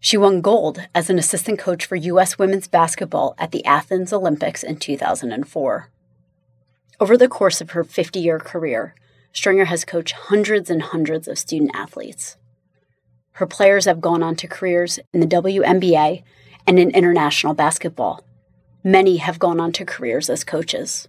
She 0.04 0.16
won 0.16 0.40
gold 0.40 0.80
as 0.96 1.08
an 1.10 1.18
assistant 1.20 1.60
coach 1.60 1.86
for 1.86 1.94
U.S. 1.94 2.36
women's 2.36 2.66
basketball 2.66 3.36
at 3.38 3.52
the 3.52 3.64
Athens 3.64 4.12
Olympics 4.12 4.64
in 4.64 4.78
2004. 4.78 5.90
Over 6.98 7.16
the 7.16 7.28
course 7.28 7.60
of 7.60 7.70
her 7.70 7.84
50 7.84 8.18
year 8.18 8.40
career, 8.40 8.96
Stringer 9.32 9.66
has 9.66 9.84
coached 9.84 10.14
hundreds 10.14 10.70
and 10.70 10.82
hundreds 10.82 11.28
of 11.28 11.38
student 11.38 11.70
athletes. 11.72 12.36
Her 13.34 13.46
players 13.46 13.84
have 13.84 14.00
gone 14.00 14.24
on 14.24 14.34
to 14.36 14.48
careers 14.48 14.98
in 15.14 15.20
the 15.20 15.26
WNBA 15.26 16.24
and 16.66 16.80
in 16.80 16.90
international 16.90 17.54
basketball. 17.54 18.24
Many 18.82 19.18
have 19.18 19.38
gone 19.38 19.60
on 19.60 19.70
to 19.70 19.84
careers 19.84 20.28
as 20.28 20.42
coaches. 20.42 21.06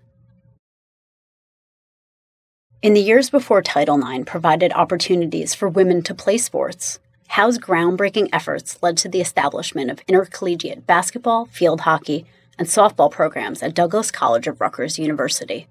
In 2.84 2.93
the 2.93 3.01
years 3.01 3.32
before 3.32 3.63
Title 3.63 3.99
IX 4.08 4.23
provided 4.29 4.71
opportunities 4.73 5.56
for 5.56 5.67
women 5.67 6.03
to 6.03 6.13
play 6.13 6.38
sports, 6.38 6.99
Howes' 7.34 7.58
groundbreaking 7.58 8.30
efforts 8.32 8.78
led 8.84 8.96
to 8.98 9.10
the 9.10 9.19
establishment 9.19 9.89
of 9.89 10.04
intercollegiate 10.08 10.86
basketball, 10.86 11.46
field 11.46 11.82
hockey, 11.82 12.28
and 12.60 12.67
softball 12.67 13.10
programs 13.10 13.63
at 13.63 13.74
Douglass 13.74 14.12
College 14.12 14.46
of 14.46 14.62
Rutgers 14.62 15.00
University. 15.00 15.65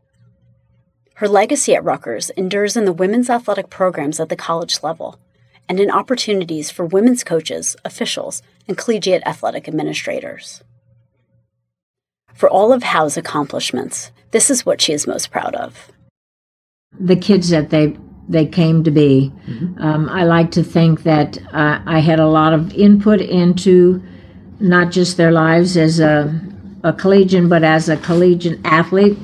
Her 1.15 1.29
legacy 1.29 1.73
at 1.77 1.85
Rutgers 1.85 2.31
endures 2.31 2.77
in 2.77 2.85
the 2.85 2.93
women's 2.93 3.31
athletic 3.31 3.71
programs 3.71 4.19
at 4.19 4.29
the 4.29 4.35
college 4.35 4.83
level 4.83 5.21
and 5.69 5.79
in 5.79 5.89
opportunities 5.89 6.73
for 6.73 6.85
women's 6.85 7.23
coaches, 7.23 7.77
officials, 7.85 8.43
and 8.67 8.77
collegiate 8.77 9.23
athletic 9.25 9.69
administrators. 9.69 10.65
For 12.35 12.51
all 12.51 12.73
of 12.73 12.83
Howes' 12.83 13.17
accomplishments, 13.17 14.11
this 14.33 14.51
is 14.51 14.67
what 14.67 14.81
she 14.81 14.93
is 14.93 15.07
most 15.07 15.31
proud 15.31 15.55
of. 15.55 15.93
The 16.99 17.15
kids 17.15 17.51
that 17.51 17.71
they 17.71 17.97
they 18.29 18.47
came 18.47 18.85
to 18.85 18.91
be. 18.91 19.33
Mm-hmm. 19.47 19.83
Um, 19.83 20.09
I 20.09 20.25
like 20.25 20.51
to 20.53 20.63
think 20.63 21.03
that 21.03 21.39
uh, 21.53 21.81
I 21.85 22.01
had 22.01 22.21
a 22.21 22.27
lot 22.27 22.53
of 22.53 22.73
input 22.75 23.21
into 23.21 24.03
not 24.61 24.93
just 24.93 25.17
their 25.17 25.33
lives 25.33 25.77
as 25.77 26.01
a, 26.01 26.41
a 26.85 26.93
collegian, 26.93 27.49
but 27.49 27.65
as 27.65 27.89
a 27.89 27.97
collegiate 27.97 28.61
athlete, 28.65 29.19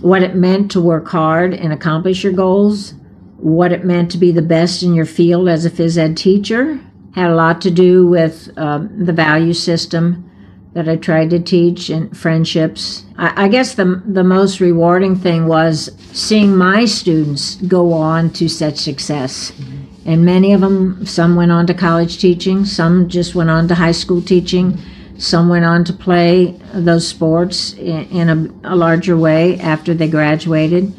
what 0.00 0.22
it 0.22 0.34
meant 0.34 0.70
to 0.72 0.80
work 0.80 1.08
hard 1.08 1.54
and 1.54 1.72
accomplish 1.72 2.24
your 2.24 2.32
goals, 2.32 2.94
what 3.36 3.72
it 3.72 3.84
meant 3.84 4.10
to 4.10 4.18
be 4.18 4.32
the 4.32 4.42
best 4.42 4.82
in 4.82 4.94
your 4.94 5.06
field 5.06 5.48
as 5.48 5.64
a 5.64 5.70
phys 5.70 5.96
ed 5.96 6.16
teacher, 6.16 6.80
had 7.14 7.30
a 7.30 7.34
lot 7.34 7.60
to 7.60 7.70
do 7.70 8.06
with 8.06 8.50
um, 8.56 9.04
the 9.04 9.12
value 9.12 9.52
system 9.52 10.28
that 10.74 10.88
I 10.88 10.96
tried 10.96 11.30
to 11.30 11.40
teach 11.40 11.88
and 11.88 12.16
friendships. 12.16 13.04
I, 13.16 13.44
I, 13.44 13.48
guess 13.48 13.74
the, 13.74 14.02
the 14.04 14.24
most 14.24 14.60
rewarding 14.60 15.14
thing 15.14 15.46
was 15.46 15.90
seeing 16.12 16.56
my 16.56 16.84
students 16.84 17.56
go 17.56 17.92
on 17.92 18.30
to 18.30 18.48
such 18.48 18.76
success. 18.76 19.52
Mm-hmm. 19.52 20.10
And 20.10 20.24
many 20.24 20.52
of 20.52 20.60
them, 20.60 21.06
some 21.06 21.36
went 21.36 21.52
on 21.52 21.66
to 21.68 21.74
college 21.74 22.18
teaching, 22.18 22.64
some 22.64 23.08
just 23.08 23.34
went 23.34 23.50
on 23.50 23.68
to 23.68 23.74
high 23.74 23.92
school 23.92 24.20
teaching, 24.20 24.78
some 25.16 25.48
went 25.48 25.64
on 25.64 25.84
to 25.84 25.92
play 25.92 26.60
those 26.74 27.06
sports 27.06 27.72
in, 27.74 28.04
in 28.08 28.28
a, 28.64 28.74
a 28.74 28.76
larger 28.76 29.16
way 29.16 29.58
after 29.60 29.94
they 29.94 30.08
graduated. 30.08 30.92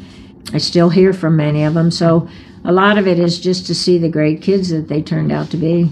I 0.52 0.58
still 0.58 0.88
hear 0.88 1.12
from 1.12 1.36
many 1.36 1.64
of 1.64 1.74
them. 1.74 1.90
So 1.90 2.28
a 2.64 2.72
lot 2.72 2.98
of 2.98 3.06
it 3.06 3.18
is 3.18 3.38
just 3.38 3.66
to 3.66 3.74
see 3.74 3.98
the 3.98 4.08
great 4.08 4.40
kids 4.40 4.70
that 4.70 4.88
they 4.88 5.02
turned 5.02 5.30
out 5.30 5.50
to 5.50 5.56
be. 5.56 5.90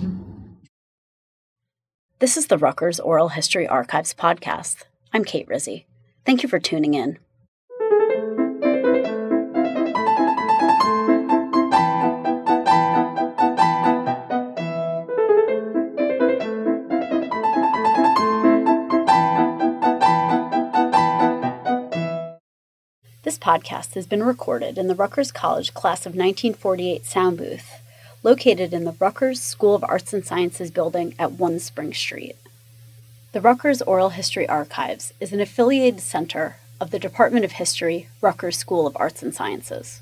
This 2.25 2.39
is 2.39 2.47
the 2.47 2.57
Rutgers 2.57 2.99
Oral 3.01 3.29
History 3.29 3.69
Archives 3.69 4.15
podcast. 4.15 4.85
I'm 5.13 5.27
Kate 5.27 5.47
Rizzi. 5.47 5.85
Thank 6.25 6.43
you 6.43 6.49
for 6.49 6.59
tuning 6.59 6.95
in. 6.95 7.19
This 23.23 23.37
podcast 23.37 23.93
has 23.93 24.07
been 24.07 24.23
recorded 24.23 24.79
in 24.79 24.89
the 24.89 24.95
Rutgers 24.95 25.31
College 25.31 25.75
Class 25.75 26.07
of 26.07 26.15
1948 26.15 27.05
sound 27.05 27.37
booth 27.37 27.84
located 28.25 28.73
in 28.73 28.85
the 28.85 28.97
Rutgers 28.99 29.41
School 29.41 29.75
of 29.75 29.85
Arts 29.85 30.15
and 30.15 30.25
Sciences 30.25 30.71
building 30.71 31.15
at 31.19 31.33
1 31.33 31.59
Spring 31.61 31.93
Street. 31.93 32.37
The 33.33 33.43
Rutgers 33.43 33.83
Oral 33.83 34.11
History 34.11 34.49
Archives 34.49 35.13
is 35.21 35.33
an 35.33 35.41
affiliated 35.41 36.01
center 36.01 36.57
of 36.81 36.91
the 36.91 36.99
Department 36.99 37.45
of 37.45 37.53
History, 37.53 38.09
Rutgers 38.23 38.57
School 38.57 38.87
of 38.87 38.97
Arts 38.97 39.23
and 39.23 39.35
Sciences. 39.35 40.01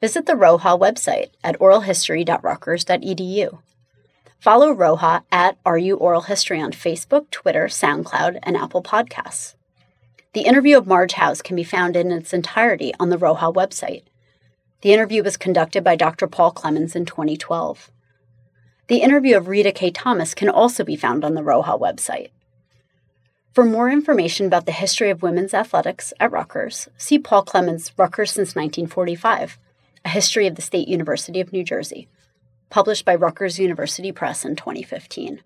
Visit 0.00 0.26
the 0.26 0.36
ROHA 0.36 0.78
website 0.78 1.30
at 1.42 1.58
oralhistory.rutgers.edu. 1.58 3.58
Follow 4.38 4.72
ROHA 4.72 5.22
at 5.32 5.56
RU 5.66 5.96
Oral 5.96 6.22
History 6.22 6.60
on 6.60 6.70
Facebook, 6.70 7.30
Twitter, 7.30 7.66
SoundCloud, 7.66 8.38
and 8.42 8.56
Apple 8.56 8.82
Podcasts. 8.82 9.54
The 10.34 10.42
interview 10.42 10.76
of 10.76 10.86
Marge 10.86 11.14
Howes 11.14 11.42
can 11.42 11.56
be 11.56 11.64
found 11.64 11.96
in 11.96 12.12
its 12.12 12.32
entirety 12.32 12.92
on 13.00 13.08
the 13.08 13.16
ROHA 13.16 13.54
website 13.54 14.02
the 14.84 14.92
interview 14.92 15.22
was 15.22 15.38
conducted 15.38 15.82
by 15.82 15.96
Dr. 15.96 16.26
Paul 16.26 16.50
Clemens 16.50 16.94
in 16.94 17.06
2012. 17.06 17.90
The 18.88 18.98
interview 18.98 19.34
of 19.34 19.48
Rita 19.48 19.72
K. 19.72 19.90
Thomas 19.90 20.34
can 20.34 20.50
also 20.50 20.84
be 20.84 20.94
found 20.94 21.24
on 21.24 21.32
the 21.32 21.42
ROHA 21.42 21.80
website. 21.80 22.28
For 23.54 23.64
more 23.64 23.88
information 23.88 24.44
about 24.44 24.66
the 24.66 24.72
history 24.72 25.08
of 25.08 25.22
women's 25.22 25.54
athletics 25.54 26.12
at 26.20 26.30
Rutgers, 26.30 26.90
see 26.98 27.18
Paul 27.18 27.44
Clemens' 27.44 27.92
Rutgers 27.96 28.32
since 28.32 28.54
1945, 28.54 29.58
A 30.04 30.08
History 30.10 30.46
of 30.46 30.56
the 30.56 30.60
State 30.60 30.86
University 30.86 31.40
of 31.40 31.50
New 31.50 31.64
Jersey, 31.64 32.06
published 32.68 33.06
by 33.06 33.14
Rutgers 33.14 33.58
University 33.58 34.12
Press 34.12 34.44
in 34.44 34.54
2015. 34.54 35.40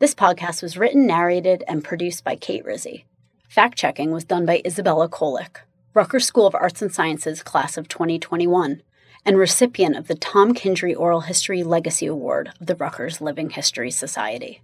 This 0.00 0.12
podcast 0.12 0.60
was 0.60 0.76
written, 0.76 1.06
narrated, 1.06 1.62
and 1.68 1.84
produced 1.84 2.24
by 2.24 2.34
Kate 2.34 2.64
Rizzi. 2.64 3.04
Fact 3.48 3.78
checking 3.78 4.10
was 4.10 4.24
done 4.24 4.44
by 4.44 4.60
Isabella 4.66 5.08
Kolick, 5.08 5.58
Rutgers 5.94 6.26
School 6.26 6.48
of 6.48 6.56
Arts 6.56 6.82
and 6.82 6.92
Sciences 6.92 7.44
class 7.44 7.76
of 7.76 7.86
2021, 7.86 8.82
and 9.24 9.38
recipient 9.38 9.94
of 9.96 10.08
the 10.08 10.16
Tom 10.16 10.52
Kindre 10.52 10.92
Oral 10.98 11.20
History 11.20 11.62
Legacy 11.62 12.06
Award 12.06 12.50
of 12.60 12.66
the 12.66 12.74
Rutgers 12.74 13.20
Living 13.20 13.50
History 13.50 13.92
Society. 13.92 14.60